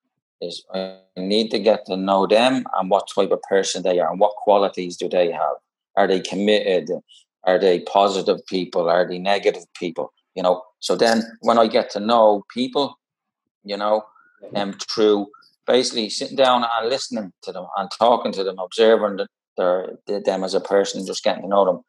is 0.41 0.63
I 0.75 0.99
need 1.17 1.51
to 1.51 1.59
get 1.59 1.87
to 1.87 1.97
know 1.97 2.27
them 2.27 2.65
and 2.77 2.91
what 2.91 3.09
type 3.15 3.31
of 3.31 3.41
person 3.43 3.83
they 3.83 3.99
are 3.99 4.11
and 4.11 4.21
what 4.21 4.37
qualities 4.37 4.97
do 4.97 5.09
they 5.09 5.33
have. 5.33 5.57
Are 5.97 6.07
they 6.07 6.21
committed? 6.21 6.91
Are 7.45 7.59
they 7.59 7.81
positive 7.81 8.45
people? 8.47 8.91
Are 8.91 9.09
they 9.09 9.19
negative 9.19 9.65
people? 9.75 10.13
You 10.35 10.43
know. 10.43 10.63
So 10.81 10.95
then 10.95 11.23
when 11.41 11.59
I 11.59 11.67
get 11.67 11.91
to 11.91 12.01
know 12.01 12.45
people, 12.53 12.99
you 13.65 13.77
know, 13.77 14.05
um, 14.55 14.75
through 14.75 15.29
basically 15.67 16.11
sitting 16.11 16.37
down 16.37 16.65
and 16.65 16.91
listening 16.91 17.33
to 17.43 17.53
them 17.53 17.67
and 17.79 17.89
talking 17.99 18.33
to 18.33 18.45
them, 18.45 18.59
observing 18.59 19.27
their, 19.57 19.93
them 20.07 20.45
as 20.45 20.53
a 20.53 20.61
person, 20.61 21.07
just 21.07 21.25
getting 21.25 21.45
to 21.45 21.49
know 21.49 21.65
them. 21.65 21.81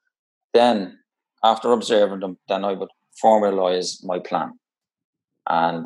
Then 0.54 1.00
after 1.44 1.72
observing 1.72 2.20
them, 2.22 2.38
then 2.48 2.66
I 2.66 2.74
would 2.74 2.90
formalize 3.24 4.04
my 4.04 4.20
plan. 4.20 4.60
And 5.48 5.86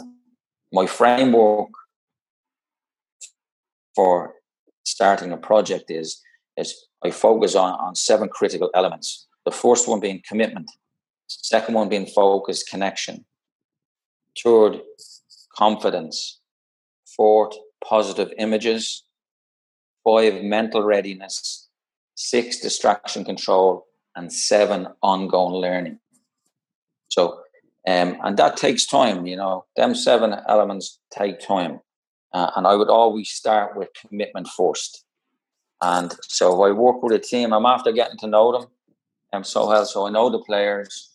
my 0.72 0.86
framework 0.86 1.70
for 3.96 4.36
starting 4.84 5.32
a 5.32 5.38
project 5.38 5.92
is 5.92 6.22
is 6.58 6.88
I 7.04 7.12
focus 7.12 7.56
on, 7.56 7.72
on 7.80 7.96
seven 7.96 8.28
critical 8.30 8.70
elements. 8.74 9.28
The 9.46 9.52
first 9.52 9.88
one 9.88 10.00
being 10.00 10.22
commitment, 10.28 10.70
second 11.28 11.76
one 11.76 11.90
being 11.90 12.06
focus, 12.06 12.64
connection, 12.64 13.26
third, 14.44 14.82
confidence, 15.56 16.40
fourth, 17.16 17.56
positive 17.84 18.32
images, 18.38 19.04
five, 20.04 20.44
mental 20.44 20.84
readiness, 20.84 21.68
six, 22.16 22.60
distraction 22.60 23.24
control, 23.24 23.86
and 24.20 24.32
seven, 24.32 24.88
ongoing 25.02 25.56
learning. 25.56 26.00
So 27.08 27.40
um, 27.88 28.18
and 28.24 28.38
that 28.38 28.58
takes 28.58 28.86
time, 28.86 29.26
you 29.26 29.38
know, 29.38 29.66
them 29.78 29.96
seven 29.96 30.36
elements 30.48 31.00
take 31.10 31.40
time. 31.40 31.80
Uh, 32.34 32.52
and 32.56 32.68
I 32.68 32.76
would 32.76 32.90
always 32.90 33.30
start 33.30 33.78
with 33.78 33.90
commitment 34.00 34.48
first. 34.50 35.06
And 35.82 36.14
so 36.24 36.62
I 36.64 36.72
work 36.72 37.02
with 37.02 37.14
a 37.14 37.20
team. 37.20 37.54
I'm 37.54 37.66
after 37.66 37.92
getting 37.94 38.18
to 38.18 38.28
know 38.28 38.52
them. 38.52 38.70
I'm 39.32 39.46
so 39.46 39.68
well, 39.68 39.86
so 39.86 40.06
I 40.06 40.12
know 40.12 40.30
the 40.30 40.40
players. 40.40 41.10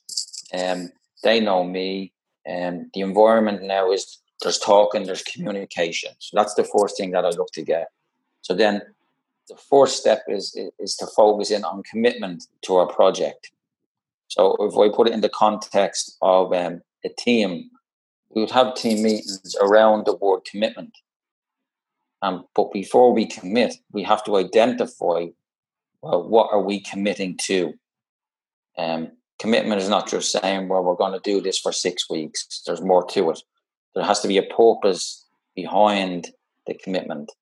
Um, 0.52 0.90
they 1.22 1.38
know 1.38 1.62
me. 1.62 2.12
And 2.46 2.80
um, 2.80 2.90
the 2.94 3.00
environment 3.00 3.62
now 3.62 3.92
is 3.92 4.18
there's 4.42 4.58
talking, 4.58 5.04
there's 5.04 5.22
communication. 5.22 6.12
So 6.18 6.36
that's 6.36 6.54
the 6.54 6.64
first 6.64 6.96
thing 6.96 7.10
that 7.12 7.24
I 7.24 7.30
look 7.30 7.52
to 7.52 7.62
get. 7.62 7.88
So 8.40 8.54
then 8.54 8.82
the 9.48 9.56
first 9.56 9.98
step 9.98 10.22
is 10.28 10.56
is 10.78 10.96
to 10.96 11.06
focus 11.06 11.50
in 11.50 11.64
on 11.64 11.82
commitment 11.82 12.44
to 12.62 12.76
our 12.76 12.86
project. 12.86 13.50
So 14.28 14.56
if 14.60 14.74
we 14.74 14.90
put 14.90 15.08
it 15.08 15.14
in 15.14 15.20
the 15.20 15.28
context 15.28 16.16
of 16.22 16.52
um, 16.52 16.80
a 17.04 17.08
team, 17.18 17.70
we 18.30 18.40
would 18.40 18.50
have 18.50 18.74
team 18.74 19.02
meetings 19.02 19.54
around 19.60 20.06
the 20.06 20.14
word 20.16 20.40
commitment. 20.50 20.92
Um, 22.22 22.46
but 22.56 22.72
before 22.72 23.12
we 23.12 23.26
commit, 23.26 23.74
we 23.92 24.02
have 24.02 24.24
to 24.24 24.36
identify 24.36 25.26
well, 26.04 26.28
what 26.28 26.50
are 26.52 26.60
we 26.60 26.80
committing 26.80 27.38
to? 27.44 27.72
Um, 28.76 29.12
commitment 29.38 29.80
is 29.80 29.88
not 29.88 30.08
just 30.08 30.32
saying, 30.32 30.68
well, 30.68 30.84
we're 30.84 30.96
going 30.96 31.12
to 31.12 31.20
do 31.20 31.40
this 31.40 31.58
for 31.58 31.72
six 31.72 32.10
weeks. 32.10 32.62
There's 32.66 32.82
more 32.82 33.06
to 33.06 33.30
it. 33.30 33.40
There 33.94 34.04
has 34.04 34.20
to 34.20 34.28
be 34.28 34.36
a 34.36 34.42
purpose 34.42 35.24
behind 35.56 36.30
the 36.66 36.74
commitment, 36.74 37.32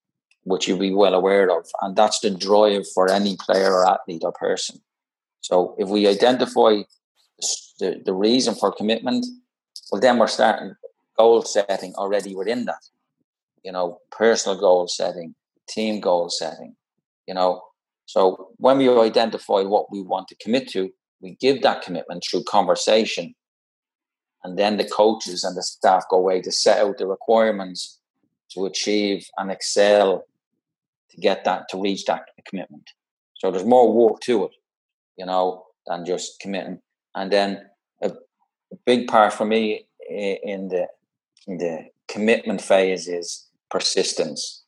which 0.45 0.67
you'll 0.67 0.79
be 0.79 0.93
well 0.93 1.15
aware 1.15 1.51
of. 1.57 1.67
And 1.81 1.97
that's 1.97 2.21
the 2.21 2.31
drive 2.31 2.87
for 2.95 3.11
any 3.11 3.37
player 3.37 3.73
or 3.73 3.89
athlete 3.89 4.23
or 4.25 4.33
person. 4.33 4.81
So 5.41 5.75
if 5.79 5.89
we 5.89 6.07
identify 6.07 6.83
the, 7.79 8.01
the 8.05 8.13
reason 8.13 8.55
for 8.55 8.73
commitment, 8.73 9.27
well, 9.91 10.01
then 10.01 10.19
we're 10.19 10.29
starting 10.29 10.75
goal 11.19 11.43
setting 11.43 11.95
already 11.97 12.35
within 12.35 12.65
that. 12.67 12.83
You 13.63 13.73
know, 13.73 13.99
personal 14.11 14.59
goal 14.59 14.89
setting, 14.89 15.35
team 15.69 16.01
goal 16.01 16.31
setting, 16.31 16.75
you 17.27 17.35
know. 17.35 17.63
So 18.07 18.49
when 18.57 18.79
we 18.79 18.89
identify 18.89 19.63
what 19.63 19.91
we 19.93 20.03
want 20.03 20.29
to 20.29 20.37
commit 20.37 20.69
to, 20.71 20.91
we 21.21 21.37
give 21.41 21.63
that 21.63 21.83
commitment 21.83 22.25
through 22.29 22.45
conversation. 22.45 23.35
And 24.45 24.59
then 24.59 24.77
the 24.77 24.85
coaches 24.85 25.45
and 25.45 25.57
the 25.57 25.63
staff 25.63 26.05
go 26.11 26.17
away 26.17 26.43
to 26.43 26.51
set 26.51 26.79
out 26.79 26.99
the 26.99 27.07
requirements 27.07 28.01
to 28.51 28.67
achieve 28.67 29.29
and 29.39 29.51
excel 29.51 30.25
to 31.13 31.21
get 31.21 31.45
that, 31.45 31.69
to 31.71 31.81
reach 31.81 32.05
that 32.07 32.25
commitment. 32.47 32.91
So 33.35 33.51
there's 33.51 33.65
more 33.65 33.93
work 33.93 34.21
to 34.21 34.45
it 34.45 34.53
you 35.17 35.27
know, 35.27 35.65
than 35.87 36.05
just 36.05 36.41
committing. 36.41 36.81
And 37.15 37.31
then 37.31 37.63
a, 38.03 38.13
big 38.87 39.07
part 39.07 39.33
for 39.33 39.45
me 39.45 39.87
in 40.09 40.69
the 40.69 40.87
in 41.47 41.59
the 41.59 41.87
commitment 42.09 42.61
phase 42.61 43.07
is 43.09 43.47
persistence. 43.71 44.65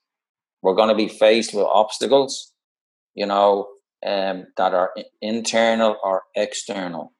We're 0.62 0.74
going 0.74 0.88
to 0.88 0.94
be 0.94 1.08
faced 1.08 1.54
with 1.54 1.64
obstacles, 1.64 2.52
you 3.14 3.26
know, 3.26 3.68
um, 4.04 4.46
that 4.56 4.74
are 4.74 4.92
internal 5.20 5.96
or 6.02 6.22
external. 6.34 7.12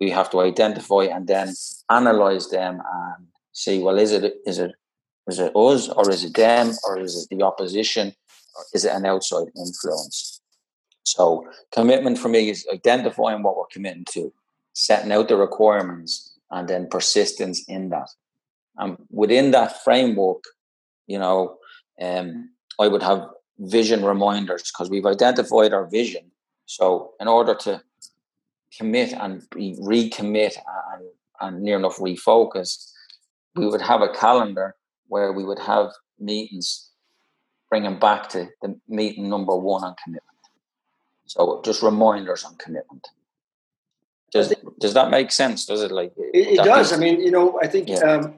We 0.00 0.10
have 0.10 0.30
to 0.30 0.40
identify 0.40 1.04
and 1.04 1.26
then 1.26 1.54
analyze 1.90 2.50
them 2.50 2.80
and 2.80 3.26
see, 3.52 3.80
well, 3.80 3.98
is 3.98 4.12
it 4.12 4.34
is 4.46 4.58
it 4.58 4.72
is 5.28 5.38
it 5.38 5.54
us 5.54 5.88
or 5.88 6.10
is 6.10 6.24
it 6.24 6.34
them 6.34 6.72
or 6.86 6.98
is 6.98 7.16
it 7.30 7.36
the 7.36 7.44
opposition 7.44 8.14
is 8.72 8.84
it 8.84 8.92
an 8.92 9.06
outside 9.06 9.48
influence? 9.56 10.40
So 11.04 11.48
commitment 11.72 12.18
for 12.18 12.28
me 12.28 12.50
is 12.50 12.66
identifying 12.72 13.42
what 13.42 13.56
we're 13.56 13.66
committing 13.72 14.04
to, 14.12 14.32
setting 14.74 15.12
out 15.12 15.28
the 15.28 15.36
requirements, 15.36 16.34
and 16.50 16.68
then 16.68 16.88
persistence 16.88 17.64
in 17.68 17.90
that. 17.90 18.08
And 18.76 18.96
within 19.10 19.50
that 19.52 19.82
framework, 19.82 20.44
you 21.06 21.18
know, 21.18 21.56
um, 22.00 22.50
I 22.78 22.88
would 22.88 23.02
have 23.02 23.26
vision 23.58 24.04
reminders 24.04 24.70
because 24.70 24.88
we've 24.88 25.06
identified 25.06 25.72
our 25.72 25.86
vision. 25.86 26.30
So 26.66 27.12
in 27.20 27.26
order 27.26 27.54
to 27.54 27.82
commit 28.76 29.12
and 29.12 29.42
recommit 29.50 30.56
and, 30.92 31.04
and 31.40 31.62
near 31.62 31.78
enough 31.78 31.96
refocus, 31.96 32.92
we 33.56 33.66
would 33.66 33.80
have 33.80 34.02
a 34.02 34.12
calendar 34.12 34.76
where 35.08 35.32
we 35.32 35.44
would 35.44 35.58
have 35.58 35.90
meetings 36.20 36.87
bringing 37.70 37.98
back 37.98 38.28
to 38.30 38.48
the 38.62 38.78
meeting 38.88 39.28
number 39.28 39.56
one 39.56 39.84
on 39.84 39.94
commitment. 40.02 40.24
So 41.26 41.60
just 41.64 41.82
reminders 41.82 42.44
on 42.44 42.56
commitment. 42.56 43.08
Does 44.32 44.54
does 44.78 44.94
that 44.94 45.10
make 45.10 45.30
sense? 45.30 45.66
Does 45.66 45.82
it 45.82 45.90
like 45.90 46.12
it, 46.16 46.58
it 46.58 46.64
does? 46.64 46.92
I 46.92 46.96
mean, 46.96 47.20
you 47.20 47.30
know, 47.30 47.58
I 47.62 47.66
think 47.66 47.88
yeah. 47.88 47.98
um, 47.98 48.34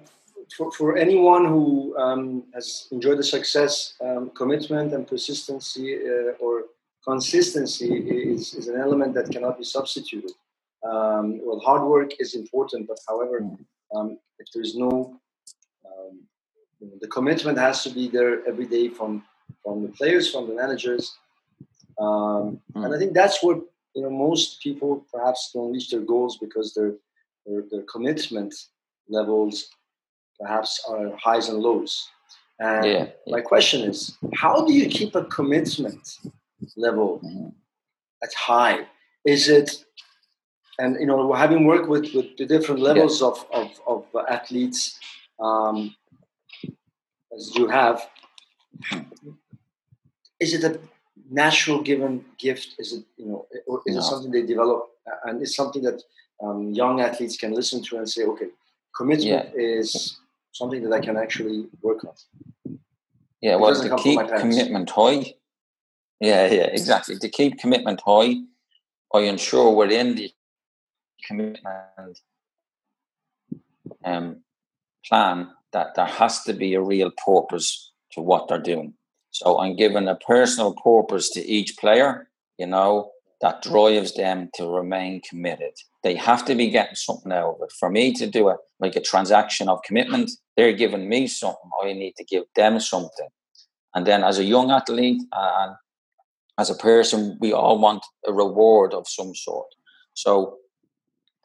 for 0.56 0.70
for 0.72 0.96
anyone 0.96 1.44
who 1.44 1.96
um, 1.96 2.44
has 2.54 2.87
enjoyed 2.92 3.18
the 3.18 3.25
success, 3.25 3.94
um, 4.00 4.30
commitment 4.30 4.92
and 4.92 5.06
persistency 5.06 5.96
uh, 5.96 6.32
or 6.44 6.64
consistency 7.04 7.92
is, 7.94 8.54
is 8.54 8.68
an 8.68 8.78
element 8.80 9.14
that 9.14 9.30
cannot 9.30 9.58
be 9.58 9.64
substituted. 9.64 10.32
Um, 10.84 11.40
well, 11.44 11.60
hard 11.60 11.82
work 11.82 12.10
is 12.20 12.34
important, 12.34 12.88
but 12.88 12.99
however, 13.08 13.40
mm. 13.40 13.58
um, 13.94 14.18
if 14.38 14.46
there's 14.54 14.75
no 14.76 14.90
um, 14.90 15.20
the 17.00 17.08
commitment 17.08 17.58
has 17.58 17.82
to 17.84 17.90
be 17.90 18.08
there 18.08 18.46
every 18.46 18.66
day 18.66 18.88
from 18.88 19.25
from 19.62 19.82
the 19.82 19.88
players, 19.88 20.30
from 20.30 20.49
the 20.49 20.54
managers, 20.54 21.18
um, 21.99 22.60
mm. 22.75 22.84
and 22.84 22.94
I 22.94 22.99
think 22.99 23.12
that's 23.12 23.42
what 23.42 23.58
you 23.94 24.02
know 24.02 24.10
most 24.10 24.62
people 24.62 25.04
perhaps 25.12 25.50
don't 25.52 25.72
reach 25.72 25.90
their 25.90 26.00
goals 26.00 26.38
because 26.38 26.72
their 26.75 26.94
their, 27.46 27.62
their 27.70 27.82
commitment 27.82 28.54
levels 29.08 29.68
perhaps 30.38 30.82
are 30.88 31.14
highs 31.16 31.49
and 31.49 31.58
lows. 31.58 32.08
And 32.58 32.84
yeah, 32.84 32.92
yeah. 33.26 33.34
my 33.34 33.40
question 33.40 33.88
is, 33.88 34.16
how 34.34 34.66
do 34.66 34.72
you 34.72 34.87
keep 34.88 35.14
a 35.14 35.25
commitment 35.25 36.18
level 36.76 37.20
mm-hmm. 37.25 37.49
at 38.22 38.32
high? 38.34 38.87
Is 39.25 39.49
it 39.49 39.84
and 40.80 40.96
you 40.99 41.06
know 41.06 41.32
having 41.32 41.64
worked 41.64 41.88
with, 41.88 42.12
with 42.14 42.37
the 42.38 42.46
different 42.46 42.80
levels 42.80 43.20
yeah. 43.20 43.28
of, 43.28 43.46
of, 43.52 43.68
of 43.87 44.26
athletes 44.28 44.99
um, 45.38 45.94
as 47.37 47.54
you 47.54 47.68
have. 47.68 48.08
Is 50.38 50.54
it 50.54 50.64
a 50.64 50.80
natural 51.30 51.82
given 51.82 52.25
gift? 52.38 52.75
Is 52.78 52.92
it 52.92 53.04
you 53.16 53.26
know 53.26 53.46
or 53.66 53.82
is 53.87 53.94
no. 53.94 54.00
it 54.00 54.04
something 54.04 54.30
they 54.30 54.42
develop? 54.42 54.88
And 55.25 55.42
it's 55.42 55.56
something 55.56 55.82
that 55.82 56.02
um, 56.42 56.72
young 56.72 57.00
athletes 57.00 57.37
can 57.37 57.52
listen 57.52 57.82
to 57.84 57.99
and 57.99 58.08
say 58.08 58.25
okay 58.25 58.49
commitment 58.96 59.50
yeah. 59.54 59.62
is 59.62 60.18
something 60.52 60.82
that 60.82 60.92
i 60.92 61.00
can 61.00 61.16
actually 61.16 61.66
work 61.82 62.04
on. 62.04 62.78
Yeah 63.40 63.56
well 63.56 63.75
to 63.75 63.96
keep 63.96 64.18
commitment 64.38 64.90
high. 64.90 65.34
Yeah 66.20 66.46
yeah 66.50 66.68
exactly. 66.78 67.16
To 67.18 67.28
keep 67.28 67.58
commitment 67.58 68.00
high 68.04 68.37
i 69.14 69.20
ensure 69.20 69.75
we're 69.75 69.90
in 69.90 70.14
the 70.14 70.30
commitment 71.26 71.64
um, 74.04 74.37
plan 75.04 75.50
that 75.72 75.94
there 75.94 76.06
has 76.06 76.42
to 76.44 76.52
be 76.52 76.74
a 76.74 76.82
real 76.82 77.10
purpose 77.24 77.92
to 78.12 78.20
what 78.20 78.48
they're 78.48 78.58
doing. 78.58 78.94
So 79.30 79.60
I'm 79.60 79.76
giving 79.76 80.08
a 80.08 80.16
personal 80.16 80.74
purpose 80.74 81.30
to 81.30 81.40
each 81.40 81.76
player, 81.78 82.28
you 82.58 82.66
know, 82.66 83.12
that 83.40 83.62
drives 83.62 84.14
them 84.14 84.50
to 84.54 84.68
remain 84.68 85.22
committed. 85.22 85.72
They 86.02 86.14
have 86.16 86.44
to 86.46 86.54
be 86.54 86.68
getting 86.68 86.96
something 86.96 87.32
out 87.32 87.56
of 87.56 87.62
it. 87.62 87.72
For 87.72 87.90
me 87.90 88.12
to 88.14 88.26
do 88.26 88.48
it 88.48 88.58
like 88.80 88.96
a 88.96 89.00
transaction 89.00 89.68
of 89.68 89.82
commitment, 89.82 90.30
they're 90.56 90.72
giving 90.72 91.08
me 91.08 91.26
something. 91.26 91.70
I 91.82 91.92
need 91.92 92.16
to 92.16 92.24
give 92.24 92.44
them 92.54 92.80
something. 92.80 93.28
And 93.94 94.06
then 94.06 94.22
as 94.22 94.38
a 94.38 94.44
young 94.44 94.70
athlete 94.70 95.22
uh, 95.33 95.52
and 95.61 95.76
as 96.59 96.70
a 96.70 96.74
person, 96.74 97.38
we 97.40 97.52
all 97.52 97.78
want 97.78 98.04
a 98.26 98.33
reward 98.33 98.92
of 98.92 99.09
some 99.09 99.35
sort. 99.35 99.68
So 100.14 100.59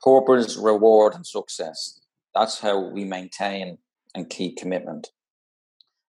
purpose, 0.04 0.58
reward, 0.58 1.16
and 1.16 1.26
success. 1.26 2.00
That's 2.34 2.60
how 2.60 2.80
we 2.80 3.06
maintain 3.06 3.78
and 4.16 4.30
keep 4.30 4.58
commitment. 4.58 5.10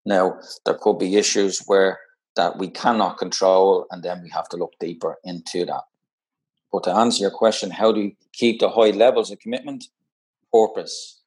Now, 0.06 0.38
there 0.64 0.78
could 0.80 0.98
be 0.98 1.16
issues 1.16 1.62
where 1.66 1.98
that 2.36 2.58
we 2.58 2.68
cannot 2.68 3.18
control, 3.18 3.86
and 3.90 4.02
then 4.02 4.22
we 4.22 4.30
have 4.30 4.48
to 4.50 4.56
look 4.56 4.74
deeper 4.78 5.16
into 5.24 5.64
that. 5.66 5.82
But 6.70 6.84
to 6.84 6.92
answer 6.92 7.22
your 7.22 7.30
question, 7.30 7.70
how 7.70 7.92
do 7.92 8.00
you 8.00 8.12
keep 8.32 8.60
the 8.60 8.68
high 8.68 8.90
levels 8.90 9.30
of 9.30 9.38
commitment? 9.40 9.86
Purpose. 10.52 11.20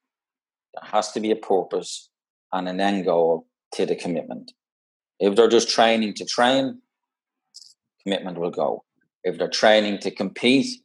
There 0.74 0.88
has 0.90 1.12
to 1.12 1.20
be 1.20 1.30
a 1.30 1.36
purpose 1.36 2.08
and 2.52 2.68
an 2.68 2.80
end 2.80 3.04
goal 3.04 3.46
to 3.72 3.86
the 3.86 3.96
commitment. 3.96 4.52
If 5.18 5.36
they're 5.36 5.48
just 5.48 5.68
training 5.68 6.14
to 6.14 6.24
train, 6.24 6.80
commitment 8.02 8.38
will 8.38 8.50
go. 8.50 8.84
If 9.24 9.36
they're 9.36 9.48
training 9.48 9.98
to 9.98 10.10
compete, 10.10 10.80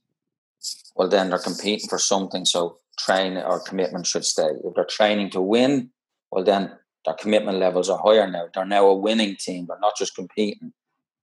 well, 0.95 1.07
then 1.07 1.29
they're 1.29 1.39
competing 1.39 1.87
for 1.87 1.99
something. 1.99 2.45
So 2.45 2.77
train 2.97 3.37
or 3.37 3.59
commitment 3.59 4.07
should 4.07 4.25
stay. 4.25 4.49
If 4.63 4.73
they're 4.75 4.85
training 4.85 5.31
to 5.31 5.41
win, 5.41 5.89
well, 6.31 6.43
then 6.43 6.71
their 7.05 7.13
commitment 7.15 7.59
levels 7.59 7.89
are 7.89 7.99
higher 8.03 8.29
now. 8.29 8.47
They're 8.53 8.65
now 8.65 8.87
a 8.87 8.95
winning 8.95 9.35
team. 9.39 9.65
They're 9.67 9.79
not 9.79 9.97
just 9.97 10.15
competing, 10.15 10.73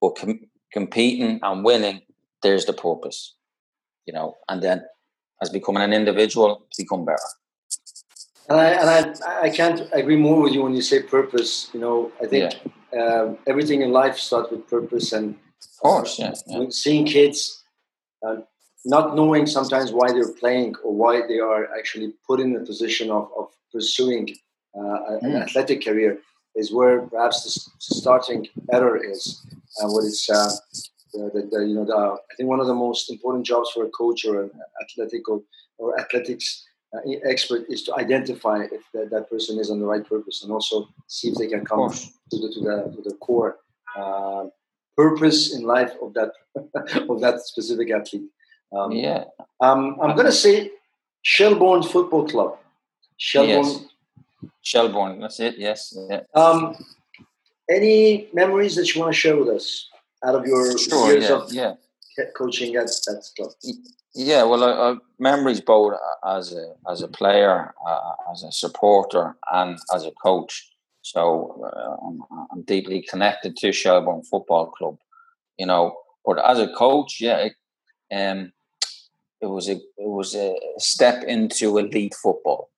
but 0.00 0.16
com- 0.16 0.48
competing 0.72 1.40
and 1.42 1.64
winning. 1.64 2.02
There's 2.42 2.66
the 2.66 2.72
purpose, 2.72 3.34
you 4.06 4.12
know. 4.12 4.36
And 4.48 4.62
then, 4.62 4.84
as 5.40 5.50
becoming 5.50 5.82
an 5.82 5.92
individual, 5.92 6.66
become 6.76 7.04
better. 7.04 7.18
And 8.48 8.60
I 8.60 8.66
and 8.70 8.90
I, 9.24 9.40
I 9.42 9.50
can't 9.50 9.82
agree 9.92 10.16
more 10.16 10.40
with 10.40 10.52
you 10.52 10.62
when 10.62 10.74
you 10.74 10.82
say 10.82 11.02
purpose. 11.02 11.70
You 11.72 11.80
know, 11.80 12.12
I 12.22 12.26
think 12.26 12.54
yeah. 12.92 13.00
um, 13.00 13.38
everything 13.46 13.82
in 13.82 13.92
life 13.92 14.18
starts 14.18 14.50
with 14.50 14.68
purpose, 14.68 15.12
and 15.12 15.34
of 15.34 15.80
course, 15.80 16.18
yeah, 16.18 16.34
yeah. 16.46 16.66
seeing 16.70 17.06
kids 17.06 17.62
uh, 18.26 18.36
not 18.84 19.14
knowing 19.14 19.46
sometimes 19.46 19.92
why 19.92 20.12
they're 20.12 20.32
playing 20.32 20.74
or 20.84 20.94
why 20.94 21.26
they 21.26 21.38
are 21.38 21.68
actually 21.76 22.12
put 22.26 22.40
in 22.40 22.56
a 22.56 22.60
position 22.60 23.10
of, 23.10 23.30
of 23.36 23.48
pursuing 23.72 24.28
uh, 24.76 25.18
an 25.22 25.32
mm. 25.32 25.42
athletic 25.42 25.84
career 25.84 26.18
is 26.54 26.72
where 26.72 27.02
perhaps 27.02 27.44
the 27.44 27.94
starting 27.94 28.46
error 28.72 29.02
is. 29.02 29.44
And 29.78 29.90
uh, 29.90 29.92
what 29.92 30.04
it's, 30.04 30.28
uh, 30.28 30.50
the, 31.12 31.30
the, 31.32 31.48
the, 31.50 31.66
you 31.66 31.74
know, 31.74 31.84
the, 31.84 31.94
I 31.94 32.34
think 32.36 32.48
one 32.48 32.60
of 32.60 32.66
the 32.66 32.74
most 32.74 33.10
important 33.10 33.46
jobs 33.46 33.70
for 33.70 33.84
a 33.84 33.90
coach 33.90 34.24
or 34.24 34.42
an 34.42 34.50
athletic 34.82 35.28
or, 35.28 35.42
or 35.78 35.98
athletics 35.98 36.66
uh, 36.94 37.00
expert 37.24 37.64
is 37.68 37.82
to 37.84 37.94
identify 37.96 38.64
if 38.64 38.82
that, 38.92 39.10
that 39.10 39.30
person 39.30 39.58
is 39.58 39.70
on 39.70 39.78
the 39.78 39.86
right 39.86 40.06
purpose 40.06 40.42
and 40.42 40.52
also 40.52 40.88
see 41.06 41.28
if 41.28 41.36
they 41.36 41.46
can 41.46 41.64
come 41.64 41.90
to 41.90 42.38
the, 42.38 42.52
to 42.52 42.60
the, 42.60 42.96
to 42.96 43.02
the 43.08 43.16
core 43.16 43.58
uh, 43.96 44.44
purpose 44.96 45.54
in 45.54 45.62
life 45.62 45.92
of 46.02 46.12
that 46.14 46.32
of 47.08 47.20
that 47.20 47.40
specific 47.40 47.90
athlete. 47.90 48.28
Um, 48.76 48.92
yeah. 48.92 49.24
Um, 49.60 49.98
I'm 50.02 50.14
going 50.14 50.26
to 50.26 50.32
say 50.32 50.70
Shelbourne 51.22 51.82
Football 51.82 52.26
Club. 52.26 52.58
Shelbourne. 53.16 53.64
Yes. 53.64 53.84
Shelbourne, 54.62 55.20
that's 55.20 55.40
it, 55.40 55.58
yes. 55.58 55.96
Yeah. 56.08 56.20
Um, 56.34 56.76
any 57.70 58.28
memories 58.32 58.76
that 58.76 58.94
you 58.94 59.00
want 59.00 59.12
to 59.12 59.18
share 59.18 59.36
with 59.36 59.48
us 59.48 59.88
out 60.24 60.34
of 60.34 60.46
your 60.46 60.76
sure, 60.78 61.12
years 61.12 61.28
yeah, 61.28 61.36
of 61.36 61.52
yeah. 61.52 62.24
coaching 62.36 62.74
at 62.76 62.86
that 62.86 63.24
club? 63.36 63.50
Yeah, 64.14 64.42
well, 64.44 64.62
I, 64.62 64.90
I, 64.90 64.96
memories 65.18 65.60
both 65.60 65.94
as 66.26 66.52
a 66.52 66.74
as 66.90 67.02
a 67.02 67.08
player, 67.08 67.72
uh, 67.86 68.12
as 68.30 68.42
a 68.42 68.52
supporter, 68.52 69.36
and 69.50 69.78
as 69.94 70.04
a 70.04 70.10
coach. 70.22 70.70
So 71.00 71.64
uh, 71.64 72.06
I'm, 72.06 72.20
I'm, 72.52 72.62
deeply 72.62 73.04
connected 73.08 73.56
to 73.56 73.72
Shelbourne 73.72 74.22
Football 74.22 74.66
Club. 74.66 74.98
You 75.58 75.66
know, 75.66 75.96
but 76.24 76.44
as 76.44 76.58
a 76.58 76.72
coach, 76.74 77.20
yeah, 77.20 77.48
it, 77.48 77.54
um, 78.14 78.52
it 79.42 79.46
was 79.46 79.68
a 79.68 79.72
it 79.72 80.08
was 80.18 80.34
a 80.34 80.54
step 80.78 81.24
into 81.24 81.76
elite 81.76 82.14
football. 82.14 82.70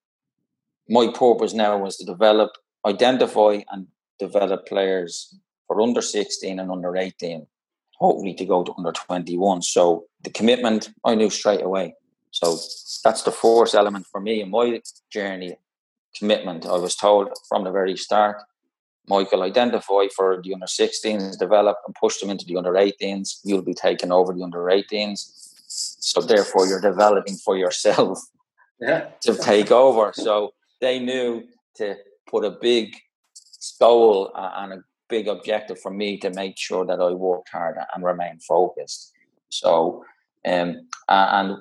My 0.89 1.09
purpose 1.09 1.53
now 1.53 1.77
was 1.79 1.97
to 1.99 2.05
develop, 2.05 2.53
identify, 2.87 3.61
and 3.71 3.87
develop 4.19 4.67
players 4.67 5.37
for 5.67 5.81
under 5.81 6.01
sixteen 6.01 6.59
and 6.59 6.71
under 6.71 6.97
eighteen, 6.97 7.47
hopefully 7.99 8.35
to 8.35 8.47
go 8.47 8.65
to 8.65 8.73
under 8.79 8.93
twenty 8.93 9.37
one. 9.37 9.61
So 9.61 10.07
the 10.23 10.31
commitment 10.31 10.91
I 11.05 11.15
knew 11.15 11.31
straight 11.31 11.63
away. 11.63 11.95
So 12.31 12.59
that's 13.05 13.23
the 13.23 13.31
force 13.31 13.75
element 13.75 14.07
for 14.11 14.21
me 14.21 14.41
in 14.41 14.51
my 14.51 14.81
journey. 15.13 15.57
Commitment. 16.17 16.65
I 16.65 16.79
was 16.79 16.97
told 16.97 17.29
from 17.49 17.65
the 17.65 17.71
very 17.71 17.97
start. 17.97 18.39
Michael, 19.07 19.43
identify 19.43 20.07
for 20.17 20.41
the 20.43 20.55
under 20.55 20.65
16s, 20.65 21.39
develop 21.39 21.77
and 21.87 21.95
push 21.95 22.21
them 22.21 22.31
into 22.31 22.47
the 22.47 22.57
under 22.57 22.73
18s. 22.73 23.41
You'll 23.45 23.61
be 23.61 23.75
taking 23.75 24.11
over 24.11 24.33
the 24.33 24.43
under 24.43 24.61
18s 24.61 25.44
so 26.05 26.21
therefore, 26.21 26.67
you're 26.67 26.83
developing 26.83 27.37
for 27.37 27.57
yourself 27.57 28.21
yeah. 28.81 29.07
to 29.23 29.35
take 29.35 29.71
over. 29.71 30.13
So 30.13 30.53
they 30.83 30.99
knew 30.99 31.45
to 31.77 31.97
put 32.29 32.45
a 32.45 32.51
big 32.51 32.95
goal 33.81 34.31
and 34.35 34.75
a 34.75 34.85
big 35.09 35.29
objective 35.29 35.81
for 35.81 35.91
me 35.91 36.19
to 36.19 36.29
make 36.31 36.59
sure 36.59 36.85
that 36.85 37.01
I 37.01 37.13
worked 37.13 37.49
hard 37.49 37.79
and 37.95 38.05
remain 38.05 38.39
focused. 38.41 39.13
So, 39.49 40.05
um, 40.45 40.89
and 41.09 41.57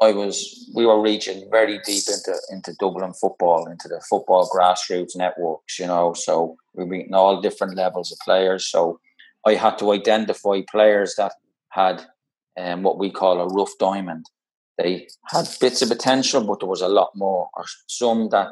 I 0.00 0.12
was 0.12 0.70
we 0.74 0.86
were 0.86 1.02
reaching 1.02 1.46
very 1.50 1.78
deep 1.84 2.04
into 2.08 2.34
into 2.50 2.72
Dublin 2.80 3.12
football, 3.12 3.68
into 3.68 3.86
the 3.88 4.00
football 4.08 4.48
grassroots 4.48 5.14
networks, 5.14 5.78
you 5.78 5.86
know. 5.86 6.14
So 6.14 6.56
we 6.72 6.84
were 6.84 6.90
meeting 6.90 7.14
all 7.14 7.42
different 7.42 7.76
levels 7.76 8.10
of 8.10 8.18
players. 8.20 8.64
So 8.64 8.98
I 9.46 9.54
had 9.54 9.76
to 9.78 9.92
identify 9.92 10.62
players 10.70 11.16
that 11.16 11.32
had 11.68 12.06
um, 12.58 12.82
what 12.82 12.98
we 12.98 13.10
call 13.10 13.40
a 13.40 13.48
rough 13.48 13.72
diamond. 13.78 14.26
They 14.78 15.08
had 15.28 15.48
bits 15.60 15.82
of 15.82 15.88
potential, 15.88 16.44
but 16.44 16.60
there 16.60 16.68
was 16.68 16.80
a 16.80 16.88
lot 16.88 17.12
more, 17.14 17.48
or 17.54 17.64
some 17.86 18.28
that 18.30 18.48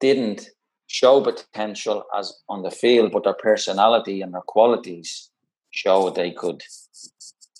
didn't 0.00 0.50
show 0.86 1.20
potential 1.20 2.04
as 2.16 2.32
on 2.48 2.62
the 2.62 2.70
field, 2.70 3.12
but 3.12 3.24
their 3.24 3.34
personality 3.34 4.20
and 4.20 4.34
their 4.34 4.42
qualities 4.42 5.30
showed 5.70 6.14
they 6.14 6.30
could 6.30 6.62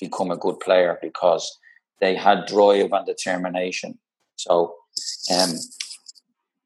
become 0.00 0.30
a 0.30 0.36
good 0.36 0.58
player 0.60 0.98
because 1.00 1.58
they 2.00 2.14
had 2.14 2.46
drive 2.46 2.92
and 2.92 3.06
determination. 3.06 3.98
So 4.36 4.74
um, 5.32 5.54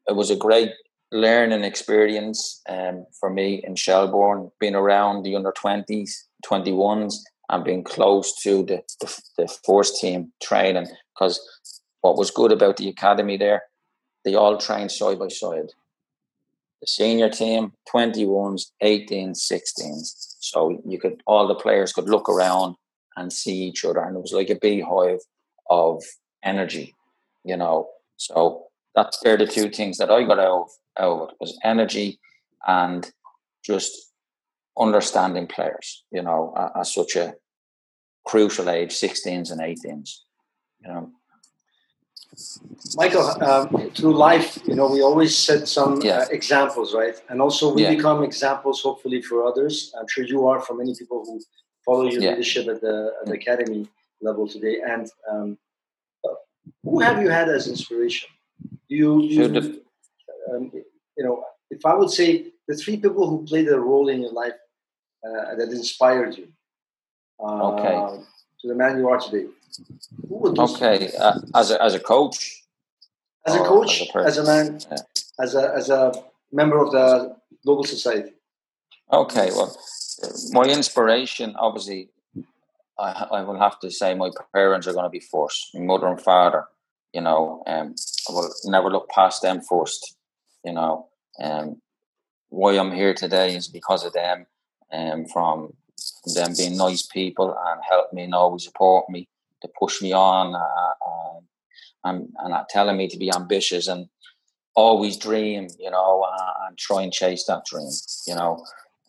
it 0.07 0.15
was 0.15 0.29
a 0.29 0.35
great 0.35 0.71
learning 1.11 1.63
experience 1.63 2.61
um, 2.67 3.05
for 3.19 3.29
me 3.29 3.63
in 3.63 3.75
Shelbourne, 3.75 4.51
being 4.59 4.75
around 4.75 5.23
the 5.23 5.35
under 5.35 5.51
20s, 5.51 6.11
21s, 6.45 7.15
and 7.49 7.63
being 7.63 7.83
close 7.83 8.35
to 8.43 8.63
the, 8.63 8.81
the, 9.01 9.21
the 9.37 9.91
team 9.99 10.31
training. 10.41 10.87
Because 11.13 11.41
what 12.01 12.17
was 12.17 12.31
good 12.31 12.51
about 12.51 12.77
the 12.77 12.89
academy 12.89 13.37
there, 13.37 13.63
they 14.23 14.35
all 14.35 14.57
trained 14.57 14.91
side 14.91 15.19
by 15.19 15.27
side. 15.27 15.71
The 16.81 16.87
senior 16.87 17.29
team, 17.29 17.73
21s, 17.93 18.67
18s, 18.81 19.37
16s. 19.51 20.35
So 20.39 20.81
you 20.85 20.99
could 20.99 21.21
all 21.25 21.47
the 21.47 21.55
players 21.55 21.91
could 21.91 22.07
look 22.09 22.29
around 22.29 22.75
and 23.17 23.33
see 23.33 23.55
each 23.63 23.83
other, 23.83 23.99
and 23.99 24.15
it 24.15 24.21
was 24.21 24.31
like 24.31 24.49
a 24.49 24.55
beehive 24.55 25.19
of 25.69 26.01
energy, 26.43 26.95
you 27.43 27.57
know. 27.57 27.89
So 28.15 28.67
that's 28.95 29.19
they're 29.19 29.37
the 29.37 29.45
two 29.45 29.69
things 29.69 29.97
that 29.97 30.09
I 30.09 30.23
got 30.23 30.39
out 30.39 30.61
of, 30.61 30.69
out 30.97 31.33
was 31.39 31.57
energy 31.63 32.19
and 32.65 33.11
just 33.65 34.08
understanding 34.79 35.47
players, 35.47 36.03
you 36.11 36.21
know, 36.21 36.53
at, 36.57 36.79
at 36.79 36.87
such 36.87 37.15
a 37.15 37.33
crucial 38.25 38.69
age, 38.69 38.91
16s 38.91 39.51
and 39.51 39.61
18s, 39.61 40.19
you 40.81 40.87
know. 40.87 41.11
Michael, 42.95 43.27
um, 43.43 43.91
through 43.91 44.15
life, 44.15 44.59
you 44.65 44.75
know, 44.75 44.89
we 44.89 45.01
always 45.01 45.35
set 45.35 45.67
some 45.67 45.99
yeah. 46.01 46.19
uh, 46.19 46.25
examples, 46.31 46.93
right? 46.93 47.19
And 47.29 47.41
also 47.41 47.73
we 47.73 47.83
yeah. 47.83 47.95
become 47.95 48.23
examples, 48.23 48.81
hopefully, 48.81 49.21
for 49.21 49.45
others. 49.45 49.91
I'm 49.99 50.05
sure 50.07 50.23
you 50.23 50.47
are 50.47 50.61
for 50.61 50.75
many 50.75 50.95
people 50.95 51.23
who 51.25 51.41
follow 51.83 52.03
your 52.03 52.21
yeah. 52.21 52.29
leadership 52.29 52.67
at 52.67 52.81
the, 52.81 53.13
at 53.19 53.27
the 53.27 53.33
academy 53.33 53.89
level 54.21 54.47
today. 54.47 54.79
And 54.87 55.09
um, 55.29 55.57
who 56.83 56.99
have 56.99 57.21
you 57.21 57.29
had 57.29 57.49
as 57.49 57.67
inspiration? 57.67 58.29
You, 58.87 59.21
you, 59.23 59.81
um, 60.51 60.71
you 61.17 61.23
know, 61.23 61.43
if 61.71 61.85
I 61.85 61.95
would 61.95 62.11
say 62.11 62.51
the 62.67 62.75
three 62.75 62.97
people 62.97 63.27
who 63.27 63.45
played 63.45 63.67
a 63.69 63.79
role 63.79 64.09
in 64.09 64.21
your 64.21 64.31
life 64.31 64.53
uh, 65.25 65.55
that 65.55 65.69
inspired 65.69 66.37
you, 66.37 66.47
uh, 67.39 67.73
okay, 67.73 68.23
to 68.61 68.67
the 68.67 68.75
man 68.75 68.97
you 68.97 69.09
are 69.09 69.19
today. 69.19 69.47
okay, 70.31 71.11
uh, 71.19 71.39
as 71.55 71.71
a 71.71 71.81
as 71.83 71.93
a 71.95 71.99
coach, 71.99 72.63
as 73.45 73.55
a 73.55 73.59
coach, 73.59 74.01
as 74.01 74.15
a, 74.15 74.19
as 74.19 74.37
a 74.37 74.43
man, 74.43 74.79
yeah. 74.91 74.97
as 75.39 75.55
a 75.55 75.73
as 75.75 75.89
a 75.89 76.13
member 76.51 76.83
of 76.83 76.91
the 76.91 77.35
global 77.63 77.83
society. 77.83 78.31
Okay, 79.11 79.49
well, 79.51 79.75
my 80.51 80.63
inspiration, 80.63 81.55
obviously, 81.57 82.09
I, 82.99 83.27
I 83.31 83.41
will 83.41 83.57
have 83.57 83.79
to 83.79 83.89
say 83.89 84.13
my 84.13 84.29
parents 84.53 84.87
are 84.87 84.93
going 84.93 85.05
to 85.05 85.09
be 85.09 85.19
first. 85.19 85.71
My 85.73 85.81
mother 85.81 86.07
and 86.07 86.21
father, 86.21 86.65
you 87.13 87.21
know, 87.21 87.63
um, 87.65 87.95
I 88.29 88.31
will 88.33 88.53
never 88.65 88.89
look 88.89 89.09
past 89.09 89.41
them 89.41 89.61
first. 89.61 90.15
You 90.63 90.73
know, 90.73 91.07
um, 91.41 91.81
why 92.49 92.77
I'm 92.77 92.91
here 92.91 93.13
today 93.13 93.55
is 93.55 93.67
because 93.67 94.05
of 94.05 94.13
them, 94.13 94.45
um, 94.91 95.25
from 95.25 95.73
them 96.25 96.53
being 96.57 96.77
nice 96.77 97.03
people 97.03 97.55
and 97.67 97.81
help 97.87 98.11
me 98.13 98.23
and 98.23 98.33
always 98.33 98.63
support 98.63 99.09
me 99.09 99.27
to 99.61 99.69
push 99.79 100.01
me 100.01 100.13
on, 100.13 100.55
uh, 100.55 100.59
uh, 100.59 101.39
and 102.05 102.29
and 102.39 102.53
uh, 102.53 102.63
telling 102.69 102.97
me 102.97 103.07
to 103.07 103.17
be 103.17 103.31
ambitious 103.33 103.87
and 103.87 104.07
always 104.75 105.17
dream, 105.17 105.67
you 105.77 105.91
know, 105.91 106.21
uh, 106.21 106.53
and 106.65 106.77
try 106.77 107.01
and 107.01 107.11
chase 107.11 107.45
that 107.45 107.65
dream, 107.65 107.89
you 108.27 108.35
know. 108.35 108.63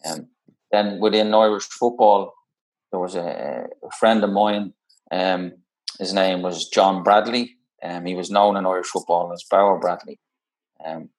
And 0.04 0.26
then 0.72 0.98
within 1.00 1.34
Irish 1.34 1.64
football, 1.64 2.34
there 2.90 3.00
was 3.00 3.14
a, 3.14 3.66
a 3.84 3.90
friend 3.98 4.24
of 4.24 4.30
mine. 4.30 4.72
Um, 5.12 5.52
his 5.98 6.12
name 6.12 6.42
was 6.42 6.68
John 6.68 7.02
Bradley. 7.02 7.56
Um, 7.82 8.04
he 8.06 8.14
was 8.14 8.30
known 8.30 8.56
in 8.56 8.66
Irish 8.66 8.88
football 8.88 9.32
as 9.32 9.44
Bower 9.48 9.78
Bradley. 9.78 10.18
Um, 10.84 11.10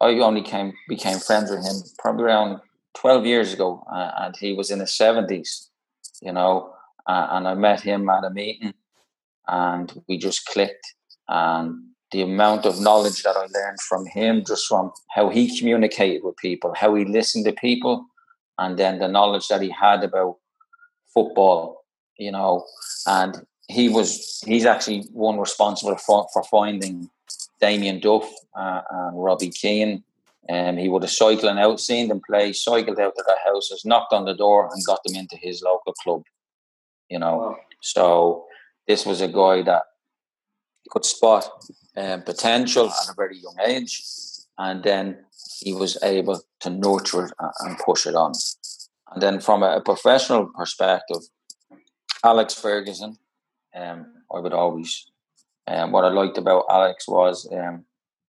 I 0.00 0.08
only 0.18 0.42
came 0.42 0.72
became 0.88 1.18
friends 1.18 1.50
with 1.50 1.64
him 1.64 1.76
probably 1.98 2.24
around 2.24 2.60
twelve 2.94 3.26
years 3.26 3.52
ago, 3.52 3.84
uh, 3.92 4.10
and 4.18 4.36
he 4.36 4.52
was 4.52 4.70
in 4.70 4.80
his 4.80 4.94
seventies. 4.96 5.70
You 6.22 6.32
know, 6.32 6.72
uh, 7.06 7.28
and 7.30 7.48
I 7.48 7.54
met 7.54 7.80
him 7.80 8.08
at 8.08 8.24
a 8.24 8.30
meeting, 8.30 8.74
and 9.46 10.02
we 10.08 10.18
just 10.18 10.46
clicked. 10.46 10.94
And 11.28 11.84
the 12.12 12.22
amount 12.22 12.64
of 12.64 12.80
knowledge 12.80 13.22
that 13.22 13.36
I 13.36 13.46
learned 13.58 13.80
from 13.80 14.06
him, 14.06 14.44
just 14.46 14.66
from 14.66 14.92
how 15.10 15.30
he 15.30 15.58
communicated 15.58 16.22
with 16.22 16.36
people, 16.36 16.72
how 16.74 16.94
he 16.94 17.04
listened 17.04 17.44
to 17.46 17.52
people, 17.52 18.06
and 18.58 18.78
then 18.78 18.98
the 18.98 19.08
knowledge 19.08 19.48
that 19.48 19.62
he 19.62 19.70
had 19.70 20.04
about 20.04 20.36
football, 21.12 21.84
you 22.16 22.30
know, 22.30 22.64
and 23.06 23.44
he 23.68 23.88
was 23.88 24.42
he's 24.46 24.66
actually 24.66 25.02
one 25.12 25.38
responsible 25.38 25.96
for, 25.96 26.26
for 26.32 26.44
finding 26.44 27.10
Damien 27.60 28.00
Duff 28.00 28.28
uh, 28.56 28.82
and 28.90 29.22
Robbie 29.22 29.50
Keane. 29.50 30.04
And 30.48 30.78
he 30.78 30.88
would 30.88 31.02
have 31.02 31.10
cycling 31.10 31.58
out, 31.58 31.80
seen 31.80 32.08
them 32.08 32.20
play, 32.28 32.52
cycled 32.52 33.00
out 33.00 33.14
to 33.16 33.24
their 33.26 33.52
houses, 33.52 33.84
knocked 33.84 34.12
on 34.12 34.26
the 34.26 34.34
door, 34.34 34.68
and 34.70 34.84
got 34.84 35.02
them 35.04 35.16
into 35.16 35.36
his 35.36 35.62
local 35.62 35.94
club. 35.94 36.22
You 37.08 37.18
know, 37.18 37.36
wow. 37.36 37.56
so 37.80 38.46
this 38.86 39.06
was 39.06 39.20
a 39.20 39.28
guy 39.28 39.62
that 39.62 39.84
could 40.90 41.04
spot 41.04 41.48
um, 41.96 42.22
potential 42.22 42.90
at 42.90 43.10
a 43.10 43.14
very 43.16 43.38
young 43.38 43.56
age, 43.64 44.02
and 44.58 44.82
then 44.82 45.24
he 45.60 45.72
was 45.72 45.96
able 46.02 46.42
to 46.60 46.70
nurture 46.70 47.26
it 47.26 47.32
and 47.60 47.78
push 47.78 48.06
it 48.06 48.14
on. 48.14 48.32
And 49.12 49.22
then 49.22 49.40
from 49.40 49.62
a 49.62 49.80
professional 49.80 50.46
perspective, 50.46 51.22
Alex 52.24 52.54
Ferguson, 52.54 53.16
um, 53.74 54.06
I 54.34 54.40
would 54.40 54.52
always, 54.52 55.06
um, 55.66 55.92
what 55.92 56.04
I 56.04 56.08
liked 56.08 56.38
about 56.38 56.64
Alex 56.70 57.06
was 57.06 57.48
um, 57.52 57.84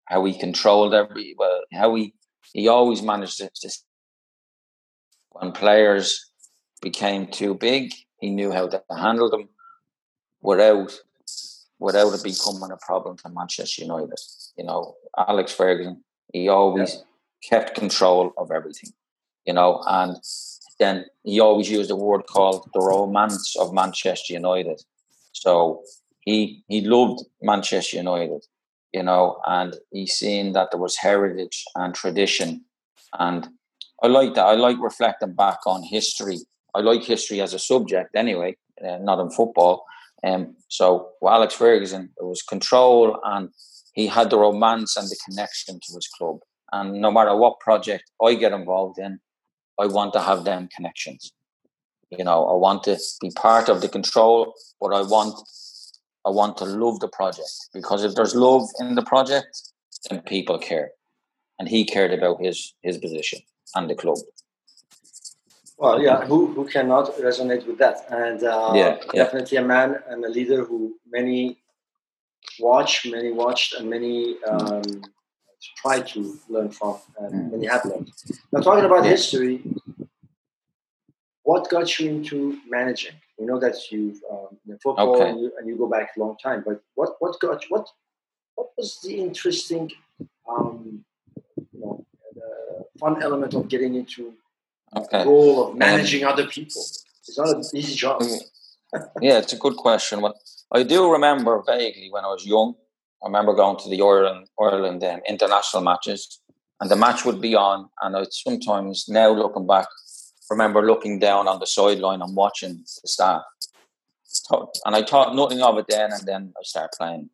how 0.05 0.23
he 0.25 0.37
controlled 0.37 0.93
every, 0.93 1.35
well, 1.37 1.61
how 1.73 1.95
he, 1.95 2.13
he 2.53 2.67
always 2.67 3.01
managed 3.01 3.37
to, 3.37 3.49
to, 3.53 3.69
when 5.31 5.51
players 5.51 6.31
became 6.81 7.27
too 7.27 7.55
big, 7.55 7.93
he 8.19 8.29
knew 8.29 8.51
how 8.51 8.67
to 8.67 8.81
handle 8.95 9.29
them 9.29 9.49
without, 10.41 10.97
without 11.79 12.13
it 12.13 12.23
becoming 12.23 12.71
a 12.71 12.77
problem 12.77 13.17
to 13.17 13.29
Manchester 13.29 13.81
United. 13.81 14.19
You 14.57 14.65
know, 14.65 14.95
Alex 15.17 15.51
Ferguson, 15.51 16.03
he 16.31 16.47
always 16.47 16.95
yeah. 16.95 17.49
kept 17.49 17.75
control 17.75 18.33
of 18.37 18.51
everything, 18.51 18.91
you 19.45 19.53
know, 19.53 19.83
and 19.87 20.17
then 20.79 21.05
he 21.23 21.39
always 21.39 21.69
used 21.69 21.91
a 21.91 21.95
word 21.95 22.25
called 22.27 22.69
the 22.73 22.79
romance 22.79 23.55
of 23.57 23.73
Manchester 23.73 24.33
United. 24.33 24.81
So 25.31 25.83
he 26.21 26.63
he 26.67 26.81
loved 26.81 27.25
Manchester 27.41 27.97
United, 27.97 28.45
you 28.95 29.03
know, 29.03 29.41
and 29.45 29.75
he's 29.91 30.13
seen 30.13 30.53
that 30.53 30.69
there 30.71 30.79
was 30.79 30.95
heritage 30.95 31.65
and 31.75 31.93
tradition, 31.93 32.63
and 33.19 33.49
I 34.01 34.07
like 34.07 34.35
that. 34.35 34.45
I 34.45 34.53
like 34.53 34.77
reflecting 34.79 35.33
back 35.33 35.59
on 35.67 35.83
history. 35.83 36.39
I 36.73 36.79
like 36.79 37.03
history 37.03 37.41
as 37.41 37.53
a 37.53 37.59
subject 37.59 38.15
anyway, 38.15 38.55
uh, 38.85 38.97
not 39.01 39.19
in 39.19 39.29
football. 39.31 39.83
Um, 40.25 40.55
so 40.69 41.09
with 41.21 41.33
Alex 41.33 41.53
Ferguson, 41.53 42.03
it 42.21 42.25
was 42.25 42.41
control, 42.41 43.19
and 43.25 43.49
he 43.93 44.07
had 44.07 44.29
the 44.29 44.39
romance 44.39 44.95
and 44.95 45.07
the 45.09 45.19
connection 45.27 45.75
to 45.75 45.93
his 45.93 46.07
club. 46.17 46.37
And 46.71 47.01
no 47.01 47.11
matter 47.11 47.35
what 47.35 47.59
project 47.59 48.05
I 48.23 48.35
get 48.35 48.53
involved 48.53 48.97
in, 48.97 49.19
I 49.77 49.87
want 49.87 50.13
to 50.13 50.21
have 50.21 50.45
them 50.45 50.69
connections. 50.73 51.33
You 52.11 52.23
know, 52.23 52.45
I 52.45 52.55
want 52.55 52.83
to 52.85 52.97
be 53.19 53.31
part 53.35 53.67
of 53.67 53.81
the 53.81 53.89
control, 53.89 54.53
but 54.79 54.93
I 54.93 55.01
want 55.01 55.35
I 56.25 56.29
want 56.29 56.57
to 56.57 56.65
love 56.65 56.99
the 56.99 57.07
project 57.07 57.69
because 57.73 58.03
if 58.03 58.15
there's 58.15 58.35
love 58.35 58.67
in 58.79 58.95
the 58.95 59.03
project, 59.03 59.71
then 60.09 60.21
people 60.21 60.57
care, 60.57 60.91
and 61.59 61.67
he 61.67 61.85
cared 61.85 62.11
about 62.11 62.41
his 62.41 62.73
his 62.81 62.97
position 62.97 63.39
and 63.75 63.89
the 63.89 63.95
club. 63.95 64.17
Well, 65.77 66.01
yeah, 66.01 66.25
who 66.25 66.47
who 66.53 66.65
cannot 66.65 67.15
resonate 67.17 67.67
with 67.67 67.77
that? 67.79 68.05
And 68.09 68.43
uh, 68.43 68.71
yeah, 68.73 68.97
definitely 69.13 69.55
yeah. 69.55 69.63
a 69.63 69.67
man 69.67 69.99
and 70.07 70.23
a 70.23 70.29
leader 70.29 70.63
who 70.63 70.95
many 71.07 71.57
watch, 72.59 73.05
many 73.05 73.31
watched, 73.31 73.73
and 73.73 73.89
many 73.89 74.41
um, 74.43 75.03
try 75.81 75.99
to 75.99 76.39
learn 76.49 76.69
from, 76.69 76.97
and 77.19 77.33
mm. 77.33 77.51
many 77.51 77.67
have 77.67 77.85
learned. 77.85 78.11
Now, 78.51 78.61
talking 78.61 78.85
about 78.85 79.05
history, 79.05 79.61
what 81.43 81.69
got 81.69 81.99
you 81.99 82.09
into 82.09 82.59
managing? 82.67 83.15
We 83.37 83.45
know 83.45 83.59
that 83.59 83.75
you've 83.91 84.21
um, 84.31 84.57
football 84.81 85.15
Okay. 85.15 85.29
and, 85.29 85.39
you, 85.41 85.51
and 85.57 85.67
you 85.67 85.77
go 85.77 85.87
back 85.87 86.11
a 86.15 86.19
long 86.19 86.37
time. 86.41 86.63
But 86.65 86.81
what 86.95 87.15
what 87.19 87.39
got 87.39 87.63
what 87.69 87.87
what 88.55 88.69
was 88.77 88.99
the 89.03 89.15
interesting, 89.19 89.91
um, 90.49 91.03
you 91.73 91.79
know, 91.79 92.05
fun 92.99 93.21
element 93.21 93.53
of 93.53 93.67
getting 93.67 93.95
into 93.95 94.33
the 94.93 95.23
role 95.25 95.67
of 95.67 95.75
managing 95.75 96.23
other 96.23 96.47
people? 96.47 96.81
It's 97.27 97.37
not 97.37 97.49
an 97.49 97.63
easy 97.73 97.95
job. 97.95 98.23
Yeah, 99.21 99.39
it's 99.39 99.51
a 99.51 99.57
good 99.57 99.75
question. 99.75 100.21
Well, 100.21 100.39
I 100.71 100.83
do 100.83 101.11
remember 101.11 101.61
vaguely 101.67 102.09
when 102.11 102.23
I 102.23 102.27
was 102.27 102.45
young. 102.45 102.75
I 103.21 103.27
remember 103.27 103.53
going 103.53 103.77
to 103.79 103.89
the 103.89 104.01
Ireland 104.01 104.47
Ireland 104.59 105.03
um, 105.03 105.19
international 105.27 105.83
matches, 105.83 106.41
and 106.79 106.89
the 106.89 106.95
match 106.95 107.25
would 107.25 107.41
be 107.41 107.55
on, 107.55 107.89
and 108.01 108.15
I 108.15 108.25
sometimes 108.29 109.05
now 109.09 109.31
looking 109.31 109.67
back, 109.67 109.87
remember 110.49 110.85
looking 110.85 111.19
down 111.19 111.47
on 111.47 111.59
the 111.59 111.67
sideline 111.67 112.21
and 112.21 112.35
watching 112.35 112.79
the 113.01 113.07
staff. 113.07 113.41
And 114.85 114.95
I 114.95 115.03
thought 115.03 115.35
nothing 115.35 115.61
of 115.61 115.77
it 115.77 115.85
then, 115.87 116.11
and 116.11 116.25
then 116.25 116.53
I 116.57 116.63
started 116.63 116.95
playing. 116.97 117.29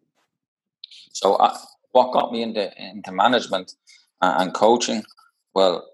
So, 1.12 1.38
I, 1.40 1.58
what 1.92 2.14
got 2.14 2.32
me 2.32 2.42
into 2.44 2.72
into 2.82 3.12
management 3.12 3.74
uh, 4.22 4.36
and 4.38 4.54
coaching? 4.54 5.04
Well, 5.54 5.92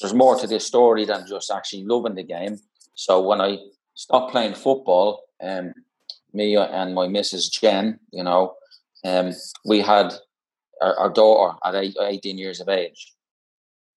there's 0.00 0.14
more 0.14 0.36
to 0.36 0.46
this 0.46 0.66
story 0.66 1.04
than 1.04 1.26
just 1.26 1.50
actually 1.50 1.84
loving 1.84 2.14
the 2.14 2.22
game. 2.22 2.58
So 2.94 3.20
when 3.20 3.40
I 3.40 3.58
stopped 3.94 4.32
playing 4.32 4.54
football, 4.54 5.24
um, 5.40 5.72
me 6.32 6.56
and 6.56 6.94
my 6.94 7.08
missus 7.08 7.48
Jen, 7.48 7.98
you 8.12 8.22
know, 8.22 8.54
um, 9.04 9.32
we 9.64 9.80
had 9.80 10.12
our, 10.80 10.96
our 10.98 11.10
daughter 11.10 11.56
at 11.64 11.74
eight, 11.74 11.96
18 12.00 12.38
years 12.38 12.60
of 12.60 12.68
age, 12.68 13.14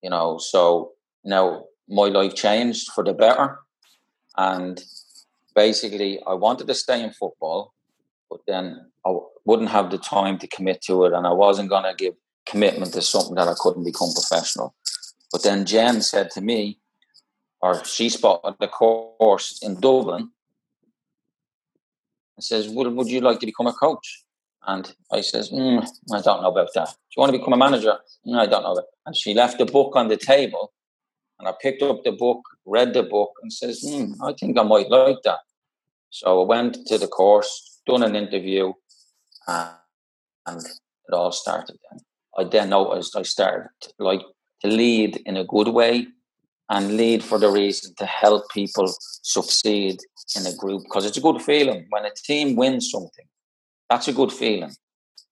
you 0.01 0.09
know, 0.09 0.37
so 0.37 0.91
now 1.23 1.65
my 1.91 2.07
life 2.07 2.33
changed 2.33 2.91
for 2.93 3.03
the 3.03 3.13
better. 3.13 3.59
And 4.37 4.81
basically, 5.53 6.19
I 6.25 6.33
wanted 6.33 6.67
to 6.67 6.73
stay 6.73 7.03
in 7.03 7.11
football, 7.11 7.73
but 8.29 8.39
then 8.47 8.91
I 9.05 9.13
wouldn't 9.45 9.69
have 9.69 9.91
the 9.91 9.97
time 9.97 10.39
to 10.39 10.47
commit 10.47 10.81
to 10.83 11.05
it, 11.05 11.13
and 11.13 11.27
I 11.27 11.33
wasn't 11.33 11.69
going 11.69 11.83
to 11.83 11.93
give 11.95 12.15
commitment 12.45 12.93
to 12.93 13.01
something 13.01 13.35
that 13.35 13.47
I 13.47 13.53
couldn't 13.57 13.83
become 13.83 14.09
professional. 14.13 14.73
But 15.31 15.43
then 15.43 15.65
Jen 15.65 16.01
said 16.01 16.31
to 16.31 16.41
me, 16.41 16.79
or 17.61 17.83
she 17.85 18.09
spotted 18.09 18.55
the 18.59 18.67
course 18.67 19.59
in 19.61 19.79
Dublin 19.79 20.31
and 22.35 22.43
says, 22.43 22.67
would, 22.69 22.87
would 22.95 23.07
you 23.07 23.21
like 23.21 23.39
to 23.39 23.45
become 23.45 23.67
a 23.67 23.73
coach? 23.73 24.23
And 24.65 24.93
I 25.11 25.21
says, 25.21 25.51
mm, 25.51 25.85
I 26.13 26.21
don't 26.21 26.41
know 26.41 26.51
about 26.51 26.69
that. 26.75 26.87
Do 26.87 26.93
you 27.15 27.21
want 27.21 27.31
to 27.31 27.37
become 27.37 27.53
a 27.53 27.57
manager? 27.57 27.97
"Mm, 28.27 28.37
I 28.37 28.45
don't 28.45 28.63
know. 28.63 28.73
About 28.73 28.85
And 29.05 29.15
she 29.15 29.33
left 29.33 29.57
the 29.57 29.65
book 29.65 29.95
on 29.95 30.07
the 30.07 30.17
table 30.17 30.71
and 31.41 31.49
I 31.49 31.53
picked 31.59 31.81
up 31.81 32.03
the 32.03 32.11
book, 32.11 32.41
read 32.65 32.93
the 32.93 33.03
book 33.03 33.31
and 33.41 33.51
says, 33.51 33.83
mm, 33.83 34.13
I 34.23 34.33
think 34.39 34.57
I 34.59 34.63
might 34.63 34.89
like 34.89 35.17
that. 35.23 35.39
So 36.11 36.41
I 36.41 36.45
went 36.45 36.85
to 36.85 36.97
the 36.99 37.07
course, 37.07 37.81
done 37.87 38.03
an 38.03 38.15
interview 38.15 38.73
and, 39.47 39.69
and 40.45 40.61
it 40.63 41.13
all 41.13 41.31
started 41.31 41.77
then. 41.89 42.01
I 42.37 42.43
then 42.43 42.69
noticed 42.69 43.17
I 43.17 43.23
started 43.23 43.69
like 43.97 44.21
to 44.61 44.67
lead 44.67 45.21
in 45.25 45.35
a 45.35 45.43
good 45.43 45.69
way 45.69 46.07
and 46.69 46.95
lead 46.95 47.23
for 47.23 47.39
the 47.39 47.49
reason 47.49 47.95
to 47.97 48.05
help 48.05 48.49
people 48.51 48.93
succeed 49.23 49.99
in 50.37 50.45
a 50.45 50.55
group 50.55 50.83
because 50.83 51.05
it's 51.05 51.17
a 51.17 51.21
good 51.21 51.41
feeling 51.41 51.87
when 51.89 52.05
a 52.05 52.11
team 52.23 52.55
wins 52.55 52.91
something. 52.91 53.25
That's 53.89 54.07
a 54.07 54.13
good 54.13 54.31
feeling. 54.31 54.73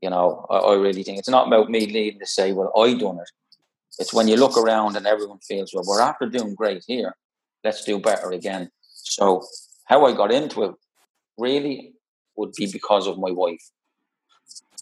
You 0.01 0.09
know, 0.09 0.45
I, 0.49 0.57
I 0.57 0.75
really 0.75 1.03
think 1.03 1.19
it's 1.19 1.29
not 1.29 1.47
about 1.47 1.69
me 1.69 1.85
leading 1.85 2.19
to 2.19 2.25
say, 2.25 2.51
well, 2.51 2.73
I 2.75 2.93
done 2.93 3.19
it. 3.19 3.29
It's 3.97 4.13
when 4.13 4.27
you 4.27 4.37
look 4.37 4.57
around 4.57 4.95
and 4.95 5.07
everyone 5.07 5.39
feels, 5.39 5.73
well, 5.73 5.83
we're 5.85 6.01
after 6.01 6.27
doing 6.27 6.55
great 6.55 6.83
here. 6.87 7.15
Let's 7.63 7.83
do 7.83 7.99
better 7.99 8.31
again. 8.31 8.71
So 8.81 9.43
how 9.85 10.05
I 10.05 10.13
got 10.13 10.31
into 10.31 10.63
it 10.63 10.75
really 11.37 11.93
would 12.37 12.53
be 12.53 12.67
because 12.71 13.07
of 13.07 13.17
my 13.17 13.31
wife. 13.31 13.63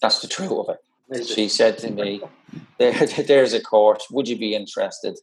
That's 0.00 0.20
the 0.20 0.28
truth 0.28 0.52
of 0.52 0.68
it 0.68 0.78
Amazing. 1.10 1.34
she 1.34 1.48
said 1.48 1.78
to 1.78 1.90
me, 1.90 2.22
there, 2.78 2.92
"There's 3.26 3.54
a 3.54 3.60
course. 3.60 4.06
Would 4.10 4.28
you 4.28 4.38
be 4.38 4.54
interested?" 4.54 5.18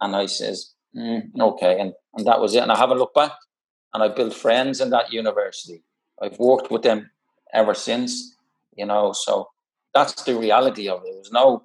And 0.00 0.14
I 0.16 0.26
says, 0.26 0.74
mm, 0.96 1.22
"Okay," 1.38 1.80
and 1.80 1.92
and 2.14 2.26
that 2.26 2.40
was 2.40 2.54
it. 2.54 2.62
And 2.62 2.72
I 2.72 2.76
haven't 2.76 2.98
looked 2.98 3.14
back. 3.14 3.32
And 3.94 4.02
I 4.02 4.08
built 4.08 4.34
friends 4.34 4.80
in 4.82 4.90
that 4.90 5.12
university. 5.12 5.82
I've 6.20 6.38
worked 6.38 6.70
with 6.70 6.82
them 6.82 7.10
ever 7.54 7.74
since. 7.74 8.34
You 8.76 8.86
know, 8.86 9.12
so 9.12 9.48
that's 9.94 10.22
the 10.24 10.36
reality 10.36 10.88
of 10.88 11.00
it. 11.00 11.10
There 11.10 11.18
was 11.18 11.32
no 11.32 11.64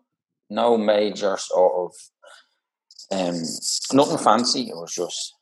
no 0.50 0.78
major 0.78 1.38
sort 1.38 1.74
of 1.74 1.92
um, 3.12 3.42
nothing 3.94 4.18
fancy. 4.18 4.70
It 4.70 4.76
was 4.76 4.94
just 4.94 5.36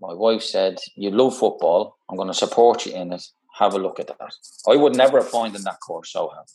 my 0.00 0.14
wife 0.14 0.42
said, 0.42 0.78
"You 0.96 1.10
love 1.10 1.36
football. 1.36 1.96
I'm 2.08 2.16
going 2.16 2.28
to 2.28 2.34
support 2.34 2.86
you 2.86 2.94
in 2.94 3.12
it. 3.12 3.24
Have 3.58 3.74
a 3.74 3.78
look 3.78 4.00
at 4.00 4.06
that." 4.08 4.32
I 4.68 4.76
would 4.76 4.96
never 4.96 5.18
have 5.18 5.30
found 5.30 5.56
in 5.56 5.62
that 5.62 5.80
course. 5.80 6.12
So 6.12 6.28
have. 6.28 6.46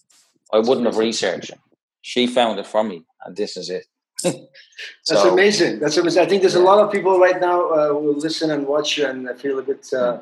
I 0.51 0.59
wouldn't 0.59 0.85
have 0.85 0.97
researched 0.97 1.49
it. 1.49 1.59
She 2.01 2.27
found 2.27 2.59
it 2.59 2.67
for 2.67 2.83
me, 2.83 3.03
and 3.25 3.35
this 3.35 3.57
is 3.57 3.69
it. 3.69 3.85
That's 4.23 5.25
amazing. 5.25 5.79
That's 5.79 5.97
amazing. 5.97 6.21
I 6.21 6.25
think 6.25 6.41
there's 6.41 6.55
a 6.55 6.61
lot 6.61 6.79
of 6.79 6.91
people 6.91 7.19
right 7.19 7.39
now 7.41 7.69
uh, 7.69 7.89
who 7.89 8.13
listen 8.13 8.51
and 8.51 8.65
watch 8.65 8.97
you 8.97 9.05
and 9.05 9.29
feel 9.39 9.59
a 9.59 9.61
bit 9.61 9.91
uh, 9.93 10.19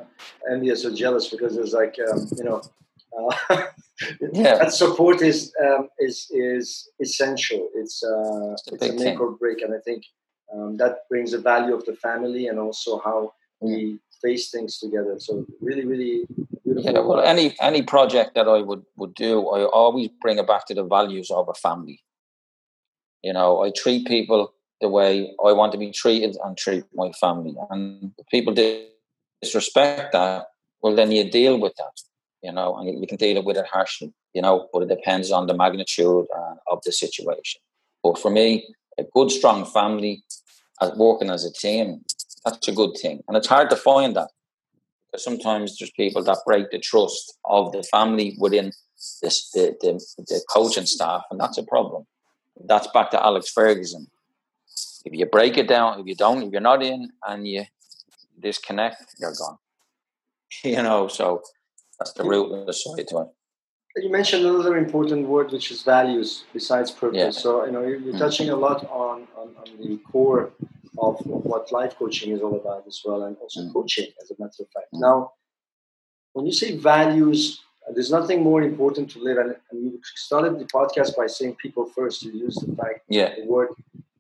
envious 0.50 0.86
or 0.86 0.92
jealous 0.92 1.28
because 1.28 1.56
there's 1.56 1.74
like 1.74 1.98
um, 2.10 2.28
you 2.38 2.44
know 2.44 2.62
uh, 3.18 3.36
Yeah. 4.34 4.58
that 4.58 4.74
support 4.74 5.22
is 5.22 5.54
um, 5.64 5.90
is 6.00 6.28
is 6.32 6.90
essential. 7.00 7.70
It's 7.76 8.04
uh, 8.04 8.54
It's 8.54 8.68
a 8.68 8.74
it's 8.76 8.86
a 8.86 8.94
make 8.94 9.04
thing. 9.04 9.18
or 9.20 9.32
break, 9.32 9.62
and 9.62 9.74
I 9.74 9.80
think 9.88 10.04
um, 10.54 10.78
that 10.78 11.08
brings 11.10 11.32
the 11.32 11.38
value 11.40 11.76
of 11.76 11.86
the 11.86 11.96
family 11.96 12.48
and 12.48 12.58
also 12.60 13.00
how 13.00 13.34
we 13.60 14.00
face 14.24 14.50
things 14.50 14.80
together. 14.80 15.16
So 15.20 15.46
really, 15.62 15.86
really 15.86 16.26
beautiful. 16.64 16.92
Yeah, 16.92 17.00
well, 17.00 17.20
any 17.22 17.56
any 17.62 17.82
project 17.84 18.34
that 18.36 18.48
I 18.48 18.62
would 18.62 18.84
would 18.96 19.14
do, 19.14 19.48
I 19.50 19.66
always 19.66 20.10
bring 20.22 20.40
it 20.40 20.48
back 20.48 20.66
to 20.68 20.74
the 20.74 20.84
values 20.84 21.30
of 21.30 21.48
a 21.50 21.54
family. 21.54 22.02
You 23.24 23.34
know, 23.34 23.64
I 23.64 23.70
treat 23.70 24.08
people 24.08 24.54
the 24.82 24.90
way 24.90 25.32
I 25.46 25.52
want 25.54 25.72
to 25.74 25.78
be 25.78 25.92
treated 25.92 26.36
and 26.44 26.58
treat 26.58 26.86
my 26.96 27.12
family. 27.12 27.54
And 27.70 28.14
if 28.18 28.26
people 28.28 28.54
disrespect 29.44 30.12
that, 30.14 30.48
well, 30.82 30.96
then 30.96 31.12
you 31.12 31.30
deal 31.30 31.60
with 31.60 31.76
that. 31.78 31.96
You 32.42 32.52
know, 32.52 32.76
and 32.78 33.00
you 33.00 33.08
can 33.08 33.18
deal 33.18 33.44
with 33.44 33.58
it 33.58 33.68
harshly. 33.68 34.14
You 34.34 34.42
know, 34.42 34.68
but 34.74 34.84
it 34.84 34.90
depends 34.90 35.32
on 35.32 35.48
the 35.48 35.54
magnitude 35.54 36.26
uh, 36.36 36.56
of 36.72 36.80
the 36.86 36.92
situation. 36.92 37.62
But 38.04 38.18
for 38.18 38.32
me, 38.32 38.68
a 38.98 39.04
good, 39.14 39.32
strong 39.32 39.66
family, 39.66 40.24
working 40.96 41.30
as 41.30 41.46
a 41.46 41.54
team, 41.54 42.04
that's 42.44 42.68
a 42.68 42.72
good 42.72 42.98
thing. 43.02 43.24
And 43.28 43.38
it's 43.38 43.48
hard 43.48 43.70
to 43.70 43.76
find 43.76 44.16
that 44.16 44.30
because 45.12 45.24
sometimes 45.24 45.78
there's 45.78 45.92
people 45.92 46.24
that 46.24 46.38
break 46.46 46.72
the 46.72 46.80
trust 46.80 47.38
of 47.46 47.72
the 47.72 47.84
family 47.84 48.36
within 48.40 48.72
this, 49.22 49.52
the, 49.52 49.76
the, 49.82 49.94
the 50.18 50.42
coaching 50.50 50.86
staff, 50.86 51.24
and 51.30 51.40
that's 51.40 51.58
a 51.58 51.64
problem. 51.64 52.06
That's 52.66 52.88
back 52.88 53.12
to 53.12 53.24
Alex 53.24 53.50
Ferguson. 53.50 54.08
If 55.04 55.14
you 55.14 55.26
break 55.26 55.58
it 55.58 55.68
down, 55.68 56.00
if 56.00 56.06
you 56.06 56.16
don't, 56.16 56.44
if 56.44 56.52
you're 56.52 56.62
not 56.62 56.84
in 56.84 57.10
and 57.28 57.48
you 57.48 57.66
disconnect, 58.40 59.16
you're 59.20 59.34
gone. 59.34 59.58
You 60.66 60.84
know, 60.84 61.08
so 61.08 61.44
that's 62.02 62.14
the 62.14 62.24
root 62.24 62.48
of 62.52 62.66
the 62.66 62.74
side 62.74 63.08
to 63.10 63.16
it. 63.22 63.28
You 64.04 64.10
mentioned 64.20 64.44
another 64.46 64.76
important 64.86 65.28
word, 65.28 65.52
which 65.52 65.68
is 65.74 65.80
values, 65.84 66.30
besides 66.58 66.90
purpose. 66.90 67.18
Yeah. 67.24 67.30
So 67.44 67.50
you 67.66 67.72
know 67.76 67.82
you're, 67.90 68.00
you're 68.06 68.16
Mm. 68.16 68.24
touching 68.26 68.50
a 68.50 68.60
lot 68.68 68.80
on, 69.06 69.18
on, 69.42 69.48
on 69.62 69.68
the 69.82 69.98
core 70.12 70.42
of, 71.06 71.14
of 71.36 71.42
what 71.52 71.64
life 71.80 71.94
coaching 72.02 72.30
is 72.36 72.42
all 72.46 72.56
about 72.64 72.82
as 72.92 72.98
well, 73.06 73.20
and 73.28 73.34
also 73.44 73.60
Mm. 73.62 73.74
coaching, 73.78 74.08
as 74.22 74.28
a 74.34 74.36
matter 74.42 74.62
of 74.66 74.70
fact. 74.76 74.90
Mm. 74.96 75.02
Now, 75.08 75.18
when 76.34 76.46
you 76.50 76.56
say 76.62 76.70
values, 76.94 77.42
there's 77.94 78.12
nothing 78.20 78.40
more 78.50 78.62
important 78.72 79.06
to 79.14 79.18
live. 79.28 79.38
And, 79.44 79.52
and 79.70 79.78
you 79.86 79.92
started 80.28 80.54
the 80.62 80.68
podcast 80.78 81.12
by 81.22 81.28
saying 81.38 81.54
people 81.66 81.86
first. 81.98 82.16
You 82.26 82.32
used 82.48 82.60
the 82.66 82.74
fact 82.82 82.98
Yeah, 83.20 83.30
the 83.40 83.46
word 83.56 83.70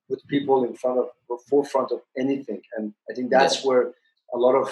put 0.09 0.19
people 0.35 0.57
in 0.67 0.73
front 0.81 0.97
of 1.03 1.07
the 1.29 1.37
forefront 1.49 1.89
of 1.95 2.01
anything, 2.23 2.61
and 2.75 2.85
I 3.09 3.11
think 3.15 3.27
that's 3.37 3.57
where 3.67 3.83
a 4.37 4.37
lot 4.45 4.55
of 4.61 4.67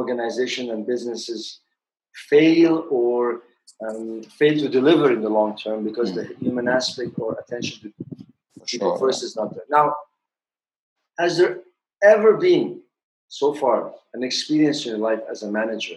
organizations 0.00 0.68
and 0.72 0.80
businesses 0.94 1.40
fail 2.14 2.86
or 2.90 3.42
um, 3.86 4.22
fail 4.22 4.58
to 4.58 4.68
deliver 4.68 5.12
in 5.12 5.20
the 5.20 5.28
long 5.28 5.56
term 5.56 5.84
because 5.84 6.12
Mm. 6.12 6.14
the 6.14 6.24
human 6.36 6.68
aspect 6.68 7.18
or 7.18 7.36
attention 7.38 7.74
to 7.82 7.88
people 8.66 8.90
sure. 8.92 8.98
first 8.98 9.22
is 9.22 9.36
not 9.36 9.54
there. 9.54 9.64
Now, 9.68 9.94
has 11.18 11.36
there 11.38 11.60
ever 12.02 12.36
been 12.36 12.80
so 13.28 13.52
far 13.54 13.92
an 14.14 14.22
experience 14.22 14.84
in 14.84 14.90
your 14.92 14.98
life 14.98 15.20
as 15.30 15.42
a 15.42 15.50
manager 15.50 15.96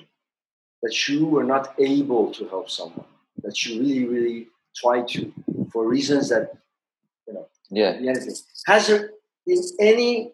that 0.83 1.07
you 1.07 1.25
were 1.25 1.43
not 1.43 1.73
able 1.79 2.31
to 2.33 2.47
help 2.47 2.69
someone, 2.69 3.05
that 3.43 3.63
you 3.65 3.79
really, 3.81 4.05
really 4.05 4.47
tried 4.75 5.07
to 5.09 5.31
for 5.71 5.87
reasons 5.87 6.29
that 6.29 6.53
you 7.27 7.33
know? 7.33 7.47
Yeah, 7.69 7.91
anything? 7.91 8.35
Has 8.65 8.87
there 8.87 9.11
been 9.45 9.61
any 9.79 10.33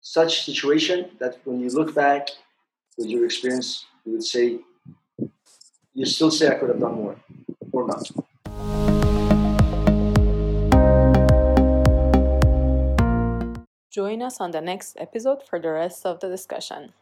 such 0.00 0.44
situation 0.44 1.10
that 1.20 1.38
when 1.44 1.60
you 1.60 1.70
look 1.70 1.94
back 1.94 2.28
with 2.98 3.08
your 3.08 3.24
experience, 3.24 3.86
you 4.04 4.12
would 4.12 4.24
say, 4.24 4.58
you 5.94 6.06
still 6.06 6.30
say 6.30 6.48
I 6.48 6.54
could 6.54 6.70
have 6.70 6.80
done 6.80 6.94
more 6.94 7.16
or 7.72 7.86
not? 7.86 8.10
Join 13.90 14.22
us 14.22 14.40
on 14.40 14.52
the 14.52 14.60
next 14.62 14.96
episode 14.98 15.42
for 15.42 15.58
the 15.58 15.70
rest 15.70 16.06
of 16.06 16.20
the 16.20 16.28
discussion. 16.28 16.94